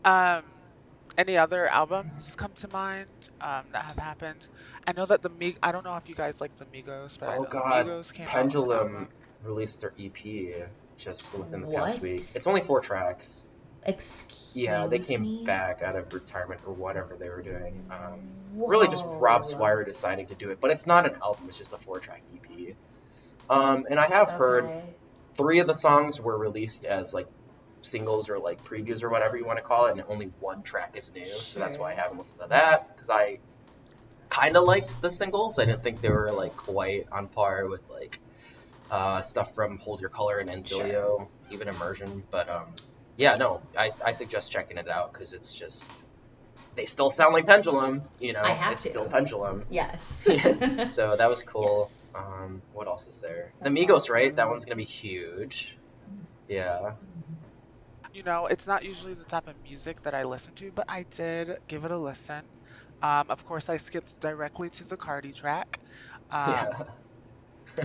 Um, 0.04 0.44
any 1.16 1.36
other 1.38 1.68
albums 1.68 2.34
come 2.36 2.52
to 2.56 2.68
mind 2.68 3.08
um, 3.40 3.66
that 3.72 3.84
have 3.84 3.98
happened? 3.98 4.48
I 4.86 4.92
know 4.92 5.06
that 5.06 5.22
the 5.22 5.30
Mig. 5.30 5.58
I 5.62 5.72
don't 5.72 5.84
know 5.84 5.96
if 5.96 6.08
you 6.08 6.14
guys 6.14 6.40
like 6.40 6.56
the 6.56 6.66
Migos, 6.66 7.18
but 7.18 7.30
I 7.30 7.38
Oh 7.38 7.44
know 7.44 7.50
God, 7.50 7.86
the 7.86 7.90
Migos 7.90 8.12
came 8.12 8.34
out 8.34 8.46
with 8.46 8.62
an 8.62 8.70
Pendulum 8.70 8.70
album. 8.70 9.08
released 9.42 9.80
their 9.80 9.94
EP 9.98 10.70
just 10.96 11.32
within 11.34 11.60
the 11.60 11.66
What? 11.66 11.76
past 11.76 12.00
week. 12.00 12.32
It's 12.34 12.46
only 12.46 12.60
four 12.60 12.80
tracks. 12.80 13.44
Excuse 13.86 14.52
Yeah, 14.54 14.86
they 14.86 14.98
came 14.98 15.22
me? 15.22 15.44
back 15.44 15.82
out 15.82 15.96
of 15.96 16.12
retirement 16.12 16.60
or 16.66 16.72
whatever 16.72 17.16
they 17.16 17.28
were 17.28 17.42
doing. 17.42 17.84
Um, 17.90 18.20
really, 18.54 18.88
just 18.88 19.04
Rob. 19.06 19.44
Swire 19.44 19.84
deciding 19.84 20.26
to 20.28 20.34
do 20.34 20.50
it, 20.50 20.60
but 20.60 20.70
it's 20.70 20.86
not 20.86 21.06
an 21.06 21.16
album; 21.22 21.46
it's 21.48 21.58
just 21.58 21.72
a 21.72 21.78
four-track 21.78 22.22
EP. 22.34 22.74
Um, 23.50 23.86
and 23.90 23.98
I 23.98 24.06
have 24.06 24.30
heard 24.30 24.70
three 25.36 25.58
of 25.58 25.66
the 25.66 25.74
songs 25.74 26.20
were 26.20 26.38
released 26.38 26.84
as 26.84 27.12
like 27.12 27.28
singles 27.82 28.28
or 28.28 28.38
like 28.38 28.64
previews 28.64 29.02
or 29.02 29.10
whatever 29.10 29.36
you 29.36 29.44
want 29.44 29.58
to 29.58 29.64
call 29.64 29.86
it, 29.86 29.92
and 29.92 30.02
only 30.08 30.30
one 30.40 30.62
track 30.62 30.92
is 30.96 31.10
new. 31.14 31.26
So 31.26 31.58
that's 31.60 31.78
why 31.78 31.92
I 31.92 31.94
haven't 31.94 32.18
listened 32.18 32.40
to 32.40 32.48
that 32.48 32.94
because 32.94 33.10
I 33.10 33.38
kind 34.30 34.56
of 34.56 34.64
liked 34.64 35.00
the 35.02 35.10
singles. 35.10 35.58
I 35.58 35.64
didn't 35.64 35.82
think 35.82 36.00
they 36.00 36.08
were 36.08 36.32
like 36.32 36.56
quite 36.56 37.06
on 37.12 37.28
par 37.28 37.68
with 37.68 37.82
like 37.90 38.18
uh, 38.90 39.20
stuff 39.20 39.54
from 39.54 39.78
Hold 39.78 40.00
Your 40.00 40.10
Color 40.10 40.38
and 40.38 40.50
Enzilio, 40.50 41.28
even 41.50 41.68
Immersion. 41.68 42.22
But 42.30 42.48
um, 42.48 42.74
yeah, 43.16 43.36
no, 43.36 43.60
I, 43.76 43.92
I 44.04 44.12
suggest 44.12 44.50
checking 44.50 44.76
it 44.78 44.88
out 44.88 45.12
because 45.12 45.32
it's 45.32 45.54
just 45.54 45.90
they 46.74 46.84
still 46.84 47.10
sound 47.10 47.34
like 47.34 47.46
Pendulum. 47.46 48.02
You 48.18 48.32
know, 48.32 48.42
I 48.42 48.50
have 48.50 48.72
it's 48.72 48.82
to. 48.82 48.88
still 48.90 49.08
Pendulum. 49.08 49.64
Yes. 49.70 50.28
So 50.90 51.16
that 51.16 51.28
was 51.28 51.42
cool. 51.42 51.78
Yes. 51.80 52.12
Um, 52.14 52.60
what 52.72 52.86
else 52.86 53.06
is 53.06 53.20
there? 53.20 53.52
That's 53.60 53.74
the 53.74 53.86
Migos, 53.86 54.10
right? 54.10 54.34
That 54.34 54.48
one's 54.48 54.64
gonna 54.64 54.76
be 54.76 54.84
huge. 54.84 55.76
Yeah. 56.48 56.92
You 58.12 58.22
know, 58.22 58.46
it's 58.46 58.66
not 58.66 58.84
usually 58.84 59.14
the 59.14 59.24
type 59.24 59.48
of 59.48 59.54
music 59.64 60.02
that 60.02 60.14
I 60.14 60.22
listen 60.24 60.52
to, 60.54 60.70
but 60.74 60.84
I 60.88 61.04
did 61.16 61.58
give 61.68 61.84
it 61.84 61.90
a 61.90 61.98
listen. 61.98 62.42
Um, 63.02 63.26
of 63.28 63.44
course, 63.44 63.68
I 63.68 63.76
skipped 63.76 64.18
directly 64.20 64.70
to 64.70 64.84
the 64.84 64.96
Cardi 64.96 65.32
track. 65.32 65.78
Um, 66.30 66.50
yeah. 66.50 66.82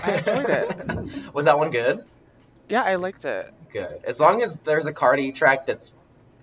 I 0.01 0.11
enjoyed 0.13 0.49
it. 0.49 1.33
was 1.33 1.45
that 1.45 1.57
one 1.59 1.69
good? 1.71 2.03
yeah, 2.69 2.83
I 2.83 2.95
liked 2.95 3.25
it. 3.25 3.53
Good. 3.71 4.01
As 4.05 4.19
long 4.19 4.41
as 4.41 4.59
there's 4.61 4.85
a 4.85 4.93
Cardi 4.93 5.31
track 5.31 5.65
that's 5.65 5.91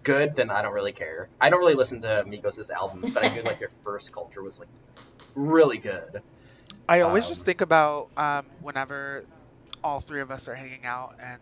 good, 0.05 0.35
then 0.35 0.51
I 0.51 0.63
don't 0.63 0.73
really 0.75 0.93
care. 0.93 1.29
I 1.41 1.49
don't 1.51 1.61
really 1.61 1.75
listen 1.75 2.01
to 2.03 2.25
Migos' 2.27 2.71
albums, 2.71 3.11
but 3.11 3.23
I 3.23 3.29
do 3.29 3.43
like 3.47 3.59
their 3.59 3.71
first 3.85 4.13
culture 4.13 4.43
was 4.43 4.59
like 4.59 4.69
really 5.35 5.79
good. 5.79 6.23
I 6.89 7.01
always 7.01 7.27
Um, 7.27 7.29
just 7.29 7.45
think 7.45 7.61
about 7.61 8.09
um, 8.17 8.51
whenever 8.59 9.25
all 9.83 10.01
three 10.01 10.21
of 10.21 10.31
us 10.31 10.49
are 10.49 10.55
hanging 10.55 10.85
out, 10.85 11.15
and 11.19 11.41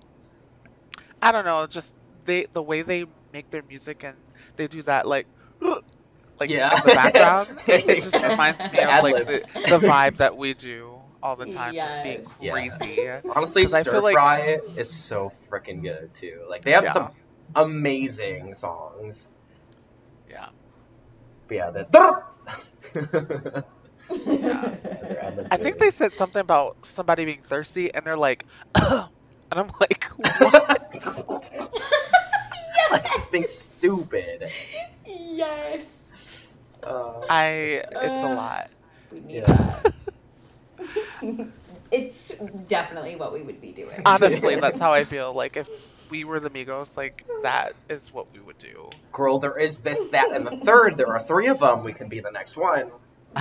I 1.22 1.32
don't 1.32 1.44
know, 1.44 1.66
just 1.66 1.92
they 2.24 2.46
the 2.52 2.62
way 2.62 2.82
they 2.82 3.04
make 3.32 3.48
their 3.50 3.62
music 3.62 4.02
and 4.02 4.16
they 4.56 4.66
do 4.66 4.82
that 4.82 5.06
like 5.06 5.26
like 6.40 6.50
Yeah. 6.50 6.70
in 6.70 6.82
the 6.82 6.90
background. 6.90 7.60
It, 7.66 7.84
it 7.88 8.00
just 8.00 8.22
reminds 8.22 8.68
me 8.70 8.82
of 8.82 8.98
like 9.00 9.16
the, 9.24 9.40
the 9.66 9.80
vibe 9.80 10.16
that 10.18 10.36
we 10.36 10.54
do 10.54 10.93
all 11.24 11.36
the 11.36 11.46
time, 11.46 11.74
just 11.74 12.02
being 12.02 12.20
Yes. 12.20 12.38
Yeah. 12.40 12.52
crazy. 12.52 13.10
Honestly, 13.34 13.62
'Cause 13.62 13.72
I 13.74 13.82
feel 13.82 13.92
Stir 13.94 14.00
like- 14.02 14.12
Fry 14.14 14.40
is 14.76 14.90
so 14.90 15.32
freaking 15.50 15.82
good 15.82 16.12
too. 16.14 16.44
Like 16.48 16.62
they 16.62 16.72
have 16.72 16.84
Yeah. 16.84 16.92
some 16.92 17.10
amazing 17.56 18.54
songs. 18.54 19.30
Yeah. 20.28 20.48
But 21.48 21.54
yeah, 21.56 21.70
the 21.70 21.84
Yeah. 24.26 25.46
I 25.50 25.56
think 25.56 25.78
they 25.78 25.90
said 25.90 26.12
something 26.12 26.40
about 26.40 26.76
somebody 26.84 27.24
being 27.24 27.40
thirsty, 27.42 27.92
and 27.94 28.04
they're 28.04 28.18
like, 28.18 28.44
and 28.74 29.08
I'm 29.50 29.70
like, 29.80 30.04
what? 30.16 30.90
like 32.90 33.04
just 33.12 33.32
being 33.32 33.46
stupid. 33.46 34.50
yes. 35.06 36.12
Uh, 36.82 37.20
I, 37.30 37.46
it's 37.90 37.94
a 37.94 38.26
Uh, 38.26 38.34
lot. 38.36 38.70
We 39.10 39.20
need 39.20 39.36
Yeah. 39.36 39.46
that. 39.82 39.93
it's 41.90 42.36
definitely 42.66 43.16
what 43.16 43.32
we 43.32 43.42
would 43.42 43.60
be 43.60 43.72
doing. 43.72 44.02
Honestly, 44.04 44.56
that's 44.60 44.78
how 44.78 44.92
I 44.92 45.04
feel. 45.04 45.32
Like 45.32 45.56
if 45.56 45.68
we 46.10 46.24
were 46.24 46.40
the 46.40 46.50
Migos, 46.50 46.88
like 46.96 47.24
that 47.42 47.74
is 47.88 48.12
what 48.12 48.32
we 48.32 48.40
would 48.40 48.58
do. 48.58 48.88
girl, 49.12 49.38
there 49.38 49.58
is 49.58 49.80
this, 49.80 49.98
that, 50.10 50.32
and 50.32 50.46
the 50.46 50.56
third. 50.58 50.96
There 50.96 51.08
are 51.08 51.22
three 51.22 51.48
of 51.48 51.60
them. 51.60 51.82
We 51.84 51.92
can 51.92 52.08
be 52.08 52.20
the 52.20 52.30
next 52.30 52.56
one. 52.56 52.90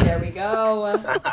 There 0.02 0.20
we 0.20 0.32
go. 0.32 0.98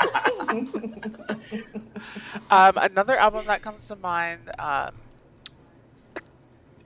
Um, 2.50 2.72
another 2.76 3.16
album 3.16 3.46
that 3.46 3.62
comes 3.62 3.86
to 3.86 3.96
mind. 3.96 4.50
Um, 4.58 4.92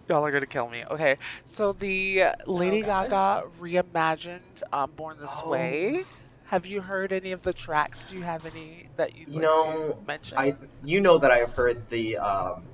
y'all 0.08 0.24
are 0.24 0.30
gonna 0.30 0.46
kill 0.46 0.68
me. 0.68 0.84
Okay, 0.90 1.18
so 1.44 1.72
the 1.72 2.24
Lady 2.46 2.82
gosh. 2.82 3.10
Gaga 3.10 3.48
reimagined 3.60 4.62
um, 4.72 4.92
"Born 4.92 5.18
This 5.18 5.30
Oh. 5.42 5.50
Way." 5.50 6.04
Have 6.46 6.66
you 6.66 6.80
heard 6.80 7.12
any 7.12 7.32
of 7.32 7.42
the 7.42 7.52
tracks? 7.52 7.98
Do 8.08 8.16
you 8.16 8.22
have 8.22 8.44
any 8.44 8.88
that 8.96 9.16
you'd 9.16 9.28
You 9.28 9.34
like 9.34 9.42
know, 9.42 9.98
to 9.98 10.06
mention? 10.06 10.38
I, 10.38 10.54
you 10.82 11.00
know 11.00 11.18
that 11.18 11.30
I've 11.30 11.52
heard 11.52 11.88
the, 11.88 12.18
um, 12.18 12.64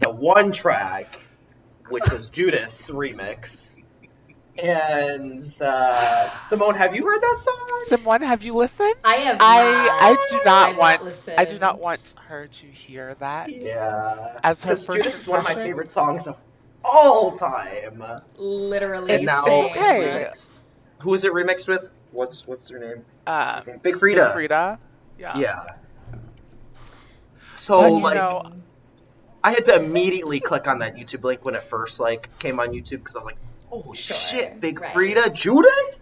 the 0.00 0.10
one 0.10 0.52
track, 0.52 1.18
which 1.88 2.08
was 2.10 2.28
Judas 2.28 2.88
remix. 2.90 3.72
And 4.62 5.42
uh, 5.62 6.28
Simone, 6.48 6.74
have 6.74 6.94
you 6.94 7.04
heard 7.04 7.20
that 7.20 7.40
song? 7.40 7.84
Simone, 7.86 8.22
have 8.22 8.42
you 8.42 8.52
listened? 8.54 8.94
I 9.02 9.14
have. 9.14 9.38
I 9.40 9.62
not. 9.64 10.02
I 10.02 10.14
do 10.28 10.44
not 10.44 10.68
I've 10.70 10.76
want 10.76 11.04
listened. 11.04 11.40
I 11.40 11.44
do 11.46 11.58
not 11.58 11.80
want 11.80 12.14
her 12.26 12.46
to 12.46 12.66
hear 12.66 13.14
that. 13.14 13.50
Yeah. 13.50 14.38
As 14.42 14.62
her 14.62 14.76
first 14.76 14.86
Judas 14.86 15.20
is 15.20 15.26
one 15.26 15.38
of 15.38 15.44
my 15.44 15.54
favorite 15.54 15.90
songs 15.90 16.26
of 16.26 16.38
all 16.84 17.32
time. 17.32 18.04
Literally. 18.36 19.14
And 19.14 19.26
now 19.26 19.42
same. 19.42 19.70
okay. 19.70 20.30
remixed. 20.34 20.48
Who 21.00 21.14
is 21.14 21.24
it 21.24 21.32
remixed 21.32 21.66
with? 21.66 21.88
What's 22.12 22.46
what's 22.46 22.68
her 22.70 22.78
name? 22.78 23.04
Um, 23.26 23.62
Big 23.82 23.98
Frida. 23.98 24.32
Frida. 24.32 24.78
Yeah. 25.18 25.36
Yeah. 25.38 25.64
So 27.54 27.80
But, 27.80 27.90
like, 28.02 28.14
know- 28.16 28.52
I 29.44 29.52
had 29.52 29.64
to 29.64 29.76
immediately 29.76 30.38
click 30.40 30.68
on 30.68 30.78
that 30.80 30.94
YouTube 30.94 31.24
link 31.24 31.44
when 31.44 31.54
it 31.54 31.62
first 31.64 31.98
like 31.98 32.28
came 32.38 32.60
on 32.60 32.68
YouTube 32.68 32.98
because 32.98 33.16
I 33.16 33.18
was 33.20 33.26
like, 33.26 33.38
"Oh 33.72 33.92
Sure, 33.92 34.16
shit, 34.16 34.60
Big 34.60 34.80
right. 34.80 34.92
Frida, 34.92 35.30
Judas," 35.30 36.00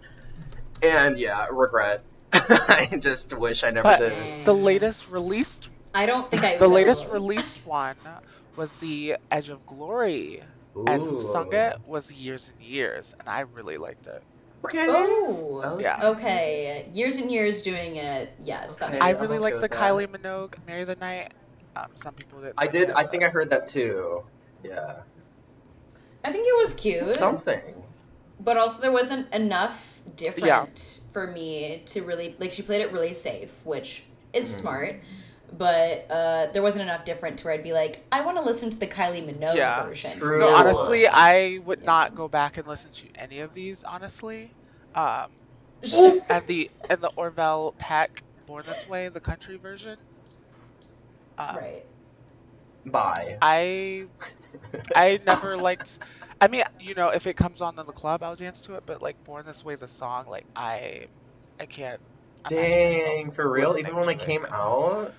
and 0.82 1.18
yeah, 1.18 1.46
regret. 1.50 2.02
I 2.32 2.88
just 3.00 3.36
wish 3.36 3.64
I 3.64 3.70
never 3.70 3.82
But 3.88 3.98
did. 3.98 4.44
the 4.44 4.54
latest 4.54 5.08
released 5.10 5.68
I 5.94 6.06
don't 6.06 6.30
think 6.30 6.44
I. 6.44 6.56
the 6.58 6.68
will. 6.68 6.74
latest 6.76 7.08
released 7.08 7.56
one 7.66 7.96
was 8.56 8.70
the 8.76 9.16
Edge 9.30 9.48
of 9.48 9.64
Glory. 9.66 10.42
And 10.86 11.02
who 11.02 11.20
sung 11.20 11.52
it 11.52 11.78
was 11.84 12.10
Years 12.12 12.48
and 12.56 12.64
Years, 12.66 13.12
and 13.18 13.28
I 13.28 13.40
really 13.40 13.76
liked 13.76 14.06
it. 14.06 14.22
Okay. 14.64 14.86
Oh. 14.88 15.78
Yeah. 15.80 15.98
Okay. 16.10 16.88
Years 16.92 17.16
and 17.18 17.30
years 17.30 17.62
doing 17.62 17.96
it. 17.96 18.32
Yes, 18.44 18.78
that 18.78 18.90
Okay. 18.90 18.98
makes 18.98 19.04
I 19.16 19.20
really 19.20 19.34
okay 19.36 19.42
liked 19.42 19.56
the 19.56 19.68
that. 19.68 19.70
Kylie 19.70 20.06
Minogue 20.06 20.54
"Marry 20.66 20.84
the 20.84 20.96
Night." 20.96 21.32
Um, 21.76 21.86
some 22.02 22.14
people 22.14 22.40
did. 22.40 22.52
I 22.58 22.66
did. 22.66 22.90
I 22.90 23.04
think 23.04 23.22
I 23.22 23.28
heard 23.28 23.48
that 23.50 23.68
too. 23.68 24.22
Yeah. 24.62 24.96
I 26.24 26.32
think 26.32 26.46
it 26.46 26.58
was 26.60 26.74
cute, 26.74 27.14
Something. 27.16 27.82
but 28.38 28.58
also 28.58 28.82
there 28.82 28.92
wasn't 28.92 29.32
enough 29.32 30.02
different 30.16 31.00
for 31.12 31.26
me 31.26 31.82
to 31.86 32.02
really 32.02 32.36
like. 32.38 32.52
She 32.52 32.62
played 32.62 32.82
it 32.82 32.92
really 32.92 33.14
safe, 33.14 33.50
which 33.64 34.04
is 34.34 34.46
Mhm. 34.46 34.60
smart. 34.60 34.96
But 35.52 36.06
uh, 36.10 36.46
there 36.52 36.62
wasn't 36.62 36.84
enough 36.84 37.04
different 37.04 37.38
to 37.38 37.44
where 37.46 37.54
I'd 37.54 37.64
be 37.64 37.72
like, 37.72 38.06
I 38.12 38.20
want 38.22 38.36
to 38.38 38.42
listen 38.42 38.70
to 38.70 38.78
the 38.78 38.86
Kylie 38.86 39.24
Minogue 39.26 39.68
Yeah. 39.68 39.74
version. 39.74 40.18
True. 40.18 40.36
No, 40.36 40.48
honestly, 40.48 41.06
I 41.08 41.58
would 41.58 41.80
Yeah. 41.80 41.86
not 41.86 42.14
go 42.14 42.28
back 42.28 42.56
and 42.58 42.66
listen 42.66 42.92
to 42.92 43.08
any 43.16 43.40
of 43.40 43.52
these. 43.54 43.82
Honestly, 43.84 44.56
um, 44.94 45.28
and 46.28 46.46
the 46.46 46.70
and 46.88 47.02
the 47.02 47.12
Orville 47.16 47.74
Peck 47.78 48.24
"Born 48.46 48.64
This 48.66 48.86
Way" 48.86 49.08
the 49.08 49.20
country 49.20 49.56
version. 49.58 49.98
Um, 51.38 51.60
right. 51.60 51.84
Bye. 52.86 53.38
I 53.42 54.06
I 54.94 55.18
never 55.24 55.56
liked. 55.58 55.98
I 56.40 56.48
mean, 56.48 56.64
you 56.78 56.94
know, 56.94 57.10
if 57.10 57.26
it 57.26 57.36
comes 57.36 57.60
on 57.62 57.78
in 57.78 57.86
the 57.86 57.92
club, 57.92 58.22
I'll 58.22 58.36
dance 58.36 58.60
to 58.62 58.74
it. 58.76 58.84
But 58.86 59.02
like 59.02 59.16
"Born 59.24 59.44
This 59.46 59.64
Way" 59.64 59.76
the 59.76 59.88
song, 59.88 60.26
like 60.26 60.46
I 60.56 61.08
I 61.60 61.66
can't. 61.66 62.00
imagine 62.46 62.82
myself 62.82 63.16
Dang, 63.16 63.30
for 63.32 63.50
real? 63.50 63.76
Even 63.78 63.96
when 63.96 64.08
it 64.08 64.18
to 64.18 64.20
came 64.20 64.46
out? 64.46 65.14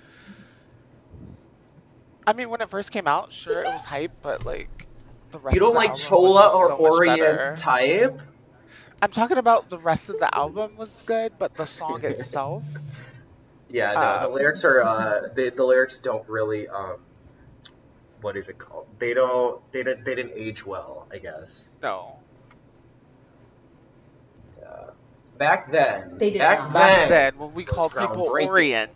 I 2.27 2.33
mean, 2.33 2.49
when 2.49 2.61
it 2.61 2.69
first 2.69 2.91
came 2.91 3.07
out, 3.07 3.33
sure 3.33 3.61
it 3.61 3.65
was 3.67 3.83
hype, 3.83 4.11
but 4.21 4.45
like 4.45 4.87
the 5.31 5.39
rest. 5.39 5.53
You 5.55 5.59
don't 5.59 5.69
of 5.69 5.73
the 5.73 5.79
like 5.79 5.89
album 5.89 6.01
was 6.01 6.07
Chola 6.09 6.41
just 6.43 6.55
or 6.55 6.69
so 6.69 6.77
much 6.77 6.79
better. 6.79 7.25
Orient's 7.25 7.61
type? 7.61 8.21
I'm 9.01 9.11
talking 9.11 9.37
about 9.37 9.69
the 9.69 9.79
rest 9.79 10.09
of 10.09 10.19
the 10.19 10.33
album 10.35 10.75
was 10.77 10.91
good, 11.05 11.33
but 11.39 11.55
the 11.55 11.65
song 11.65 12.01
itself. 12.05 12.63
Yeah, 13.69 13.93
no, 13.93 13.99
Uh, 13.99 14.27
the 14.27 14.33
lyrics 14.33 14.63
are 14.63 14.83
uh, 14.83 15.21
the 15.33 15.49
the 15.49 15.63
lyrics 15.63 15.99
don't 15.99 16.27
really 16.29 16.67
um, 16.67 16.97
what 18.21 18.37
is 18.37 18.49
it 18.49 18.57
called? 18.59 18.87
They 18.99 19.13
don't 19.13 19.59
they 19.71 19.83
didn't 19.83 20.03
they 20.03 20.15
didn't 20.15 20.33
age 20.35 20.65
well, 20.65 21.07
I 21.11 21.17
guess. 21.17 21.71
No. 21.81 22.17
Yeah. 24.59 24.89
Back 25.37 25.71
then, 25.71 26.17
They 26.17 26.29
did 26.29 26.39
back 26.39 26.59
not. 26.59 26.73
Back 26.73 26.97
then, 26.97 27.09
then, 27.09 27.37
when 27.39 27.53
we 27.55 27.63
was 27.63 27.73
called 27.73 27.95
people. 27.95 28.23
Orient. 28.23 28.91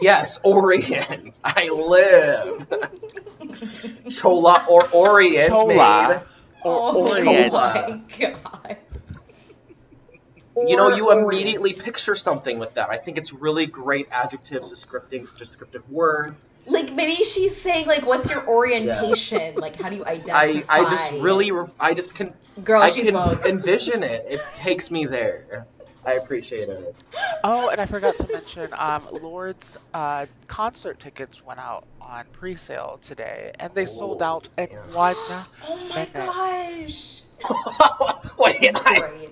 Yes, 0.00 0.40
Orient. 0.44 1.38
I 1.44 1.68
live. 1.68 2.66
Chola 4.10 4.64
or 4.68 4.88
Orient 4.90 5.48
Chola. 5.50 5.66
made. 6.08 6.20
Oh, 6.64 6.96
or 6.96 7.08
oh 7.08 7.10
Orient. 7.18 7.52
my 7.52 8.00
god. 8.18 8.76
You 10.54 10.76
know, 10.76 10.90
Or 10.92 10.96
you 10.96 11.10
immediately 11.10 11.72
picture 11.72 12.14
something 12.14 12.58
with 12.58 12.74
that. 12.74 12.90
I 12.90 12.98
think 12.98 13.16
it's 13.16 13.32
really 13.32 13.64
great 13.66 14.06
adjectives, 14.12 14.68
descriptive, 14.68 15.30
descriptive 15.38 15.88
words. 15.90 16.44
like 16.66 16.92
maybe 16.92 17.14
she's 17.24 17.56
saying 17.56 17.86
like, 17.86 18.06
"What's 18.06 18.30
your 18.30 18.46
orientation? 18.46 19.54
Like, 19.56 19.76
how 19.76 19.88
do 19.88 19.96
you 19.96 20.04
identify?" 20.04 20.62
I 20.68 20.90
just 20.90 21.10
really, 21.22 21.50
I 21.80 21.94
just 21.94 22.14
can, 22.14 22.34
girl, 22.62 22.82
I 22.82 22.90
she's 22.90 23.06
can 23.06 23.14
woke. 23.14 23.46
envision 23.46 24.02
it. 24.02 24.26
It 24.28 24.40
takes 24.56 24.90
me 24.90 25.06
there. 25.06 25.66
I 26.04 26.14
appreciate 26.14 26.68
it. 26.68 26.94
Oh, 27.44 27.68
and 27.68 27.80
I 27.80 27.86
forgot 27.86 28.16
to 28.18 28.28
mention, 28.28 28.72
um, 28.76 29.08
Lord's 29.10 29.76
uh, 29.94 30.26
concert 30.48 30.98
tickets 31.00 31.44
went 31.44 31.60
out 31.60 31.86
on 32.00 32.24
pre-sale 32.32 32.98
today, 33.02 33.52
and 33.58 33.74
they 33.74 33.86
sold 33.86 34.22
Oh, 34.22 34.24
out 34.24 34.48
in 34.58 34.68
damn. 34.68 34.92
one. 34.92 35.16
Oh 35.62 35.76
my 35.88 36.06
minute. 36.06 36.12
gosh! 36.12 37.22
Wait, 38.38 38.70
I, 38.74 39.28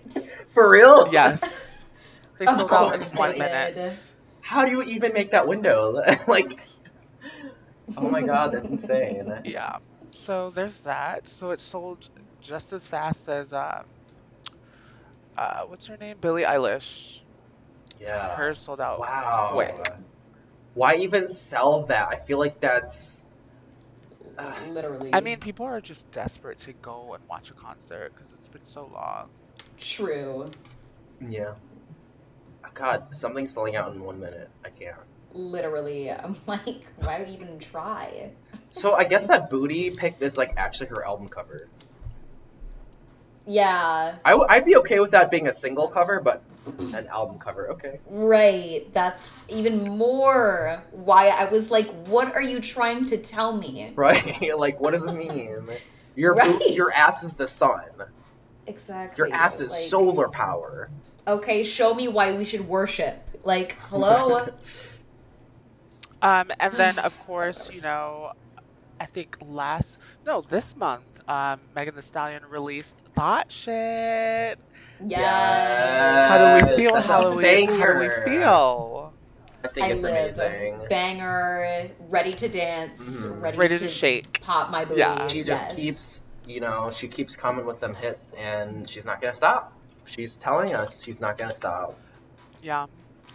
for 0.55 0.69
real? 0.71 1.09
Yes, 1.13 1.79
they 2.39 2.47
Of 2.47 2.57
sold 2.57 2.73
out 2.73 2.95
in 2.95 3.01
one 3.19 3.33
they 3.33 3.39
minute. 3.39 3.75
did. 3.75 3.99
How 4.41 4.65
do 4.65 4.71
you 4.73 4.83
even 4.83 5.13
make 5.13 5.31
that 5.31 5.47
window? 5.47 6.03
like, 6.27 6.59
oh 7.97 8.09
my 8.09 8.23
god, 8.23 8.53
that's 8.53 8.69
insane. 8.69 9.33
Yeah. 9.45 9.77
So 10.15 10.51
there's 10.51 10.79
that. 10.81 11.29
So 11.29 11.51
it 11.51 11.61
sold 11.61 12.09
just 12.41 12.73
as 12.73 12.87
fast 12.87 13.29
as 13.29 13.53
um, 13.53 13.85
uh, 15.41 15.63
what's 15.67 15.87
her 15.87 15.97
name? 15.97 16.19
Billie 16.21 16.43
Eilish. 16.43 17.21
Yeah. 17.99 18.37
Hers 18.37 18.59
sold 18.59 18.81
out. 18.81 19.01
Wow. 19.01 19.51
quick. 19.53 19.75
Why 20.75 20.97
even 20.97 21.29
sell 21.29 21.87
that? 21.87 22.09
I 22.09 22.17
feel 22.17 22.39
like 22.39 22.61
that's. 22.61 23.25
uh, 24.39 24.55
Literally. 24.69 25.11
I 25.15 25.21
mean, 25.21 25.41
people 25.41 25.65
are 25.67 25.81
just 25.81 26.09
desperate 26.13 26.59
to 26.61 26.75
go 26.83 27.15
and 27.15 27.23
watch 27.29 27.51
a 27.51 27.55
concert 27.55 28.13
because 28.15 28.33
it's 28.35 28.49
been 28.51 28.65
so 28.67 28.91
long. 28.93 29.29
true. 29.79 30.51
yeah. 31.27 31.55
God, 32.75 33.15
something's 33.17 33.53
selling 33.53 33.77
out 33.77 33.95
in 33.95 34.03
one 34.05 34.21
minute. 34.21 34.51
I 34.65 34.69
can't. 34.69 34.97
Literally, 35.33 36.11
I'm 36.11 36.37
like, 36.47 36.85
why 36.97 37.19
would 37.19 37.29
you 37.29 37.35
even 37.35 37.59
try? 37.59 38.31
So 38.71 38.95
I 38.95 39.05
guess 39.05 39.29
that 39.29 39.51
booty 39.51 39.91
pick 39.91 40.17
is 40.21 40.37
like 40.39 40.55
actually 40.57 40.89
her 40.89 41.05
album 41.05 41.29
cover. 41.29 41.69
Yeah, 43.51 44.17
I 44.25 44.31
w- 44.31 44.47
I'd 44.49 44.65
be 44.65 44.77
okay 44.77 45.01
with 45.01 45.11
that 45.11 45.29
being 45.29 45.49
a 45.49 45.53
single 45.53 45.89
cover, 45.89 46.21
but 46.21 46.45
an 46.95 47.09
album 47.09 47.41
cover, 47.41 47.71
okay. 47.73 47.99
right. 48.07 48.87
That's 48.93 49.33
even 49.49 49.89
more 49.99 50.81
why 50.93 51.31
I 51.31 51.47
was 51.47 51.69
like, 51.69 51.89
what 52.07 52.33
are 52.37 52.43
you 52.43 52.61
trying 52.61 53.07
to 53.07 53.19
tell 53.19 53.57
me? 53.57 53.91
Right? 53.97 54.41
like, 54.57 54.79
what 54.79 54.93
does 54.93 55.05
it 55.05 55.17
mean? 55.17 55.67
Your 56.15 56.35
Right. 56.35 56.71
your 56.71 56.93
ass 56.97 57.25
is 57.25 57.33
the 57.33 57.49
sun. 57.49 57.91
Exactly. 58.69 59.27
Your 59.27 59.35
ass 59.35 59.61
is 59.61 59.73
Like, 59.73 59.81
solar 59.81 60.29
power. 60.29 60.89
Okay, 61.27 61.65
show 61.65 61.93
me 61.93 62.07
why 62.07 62.33
we 62.33 62.45
should 62.45 62.69
worship. 62.69 63.29
Like, 63.43 63.77
hello? 63.89 64.47
Um, 66.23 66.53
and 66.61 66.75
then 66.75 66.99
of 66.99 67.19
course, 67.19 67.71
you 67.73 67.81
know, 67.81 68.33
I 69.01 69.07
think 69.07 69.39
last 69.41 69.97
no 70.27 70.43
this 70.43 70.77
month, 70.77 71.19
um, 71.29 71.61
Megan 71.75 71.97
Thee 71.97 72.03
Stallion 72.03 72.43
released 72.45 72.95
Thought 73.21 73.53
Shit. 73.53 74.59
yes. 75.05 76.31
How 76.31 76.39
do 76.39 76.75
we 76.77 76.83
feel? 76.83 76.95
that's 76.95 77.07
How 77.07 77.21
do 77.31 77.37
we 77.37 77.67
how 77.67 77.93
do 77.93 77.99
we 77.99 78.09
feel? 78.25 79.13
I 79.63 79.69
think 79.69 79.87
I 79.87 79.91
it's 79.91 80.03
live. 80.03 80.39
amazing. 80.39 80.87
Banger, 80.89 81.91
ready 82.09 82.33
to 82.33 82.49
dance, 82.49 83.27
Mhm. 83.27 83.43
ready, 83.43 83.59
Ready 83.59 83.79
to, 83.79 83.85
to 83.85 83.91
shake. 83.91 84.41
pop 84.41 84.71
my 84.71 84.87
booty. 84.87 85.01
Yeah. 85.01 85.29
She 85.29 85.43
just 85.45 85.67
yes. 85.69 85.77
keeps, 85.77 86.21
you 86.47 86.61
know, 86.61 86.91
she 86.91 87.09
keeps 87.09 87.37
coming 87.37 87.67
with 87.67 87.79
them 87.79 87.95
hits, 87.95 88.33
and 88.39 88.89
she's 88.89 89.05
not 89.05 89.21
gonna 89.21 89.35
stop. 89.35 89.75
She's 90.07 90.37
telling 90.37 90.75
us 90.75 91.03
she's 91.05 91.21
not 91.21 91.37
gonna 91.37 91.53
stop. 91.53 91.99
Yeah, 92.63 92.87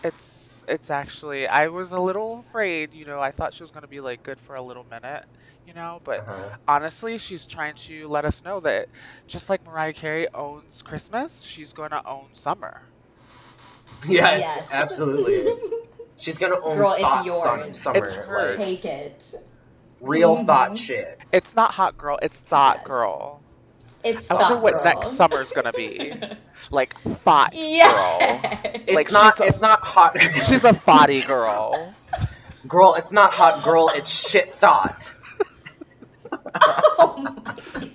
it's 0.04 0.64
it's 0.68 0.90
actually 0.90 1.46
I 1.48 1.68
was 1.68 1.92
a 1.92 2.00
little 2.00 2.40
afraid. 2.40 2.92
You 2.96 3.06
know, 3.06 3.20
I 3.22 3.30
thought 3.30 3.54
she 3.54 3.62
was 3.62 3.70
gonna 3.70 3.86
be 3.88 4.00
like 4.00 4.24
good 4.24 4.40
for 4.40 4.56
a 4.56 4.62
little 4.64 4.84
minute. 4.90 5.26
You 5.68 5.74
know, 5.74 6.00
but 6.04 6.20
Uh-huh. 6.20 6.50
honestly, 6.68 7.18
she's 7.18 7.46
trying 7.46 7.76
to 7.76 8.08
let 8.08 8.24
us 8.26 8.44
know 8.44 8.60
that 8.62 8.88
just 9.28 9.50
like 9.50 9.66
Mariah 9.66 9.94
Carey 9.94 10.28
owns 10.34 10.82
Christmas, 10.84 11.42
she's 11.42 11.74
gonna 11.74 12.02
own 12.06 12.28
summer. 12.34 12.82
Yes, 14.08 14.42
Yes. 14.44 14.74
absolutely. 14.74 15.46
She's 16.18 16.38
gonna 16.38 16.60
own 16.62 16.78
Girl, 16.78 16.94
it's 16.94 17.02
thought 17.02 17.26
yours. 17.26 17.42
Sum- 17.44 17.60
It's 17.64 17.82
summer, 17.82 18.00
hers. 18.24 18.58
like 18.58 18.66
Take 18.68 18.86
it. 18.86 19.34
real 20.00 20.38
Mhm. 20.38 20.46
thought 20.46 20.78
shit. 20.78 21.20
It's 21.34 21.54
not 21.56 21.72
hot 21.74 21.98
girl, 21.98 22.18
it's 22.22 22.38
thought 22.38 22.78
Yes. 22.78 22.88
girl. 22.88 23.42
It's 24.04 24.32
I 24.32 24.36
wonder 24.36 24.54
thought 24.56 24.64
what 24.64 24.74
girl. 24.76 24.84
next 24.86 25.18
summer's 25.18 25.52
gonna 25.52 25.74
be. 25.74 26.14
Like 26.72 26.98
thought 27.02 27.52
girl. 27.52 27.60
yeah. 27.62 28.58
It's 28.88 28.92
Like, 28.94 29.12
not. 29.12 29.36
she's 29.38 29.46
a- 29.46 29.48
it's 29.50 29.62
not 29.62 29.82
hot. 29.82 30.18
She's 30.48 30.64
a 30.64 30.74
thoughty 30.74 31.22
girl. 31.22 31.94
girl. 32.68 32.96
It's 32.96 33.12
not 33.12 33.34
hot 33.34 33.62
girl. 33.64 33.90
It's 33.94 34.10
shit 34.10 34.54
thought. 34.54 35.12
Oh 36.54 37.18
my 37.46 37.90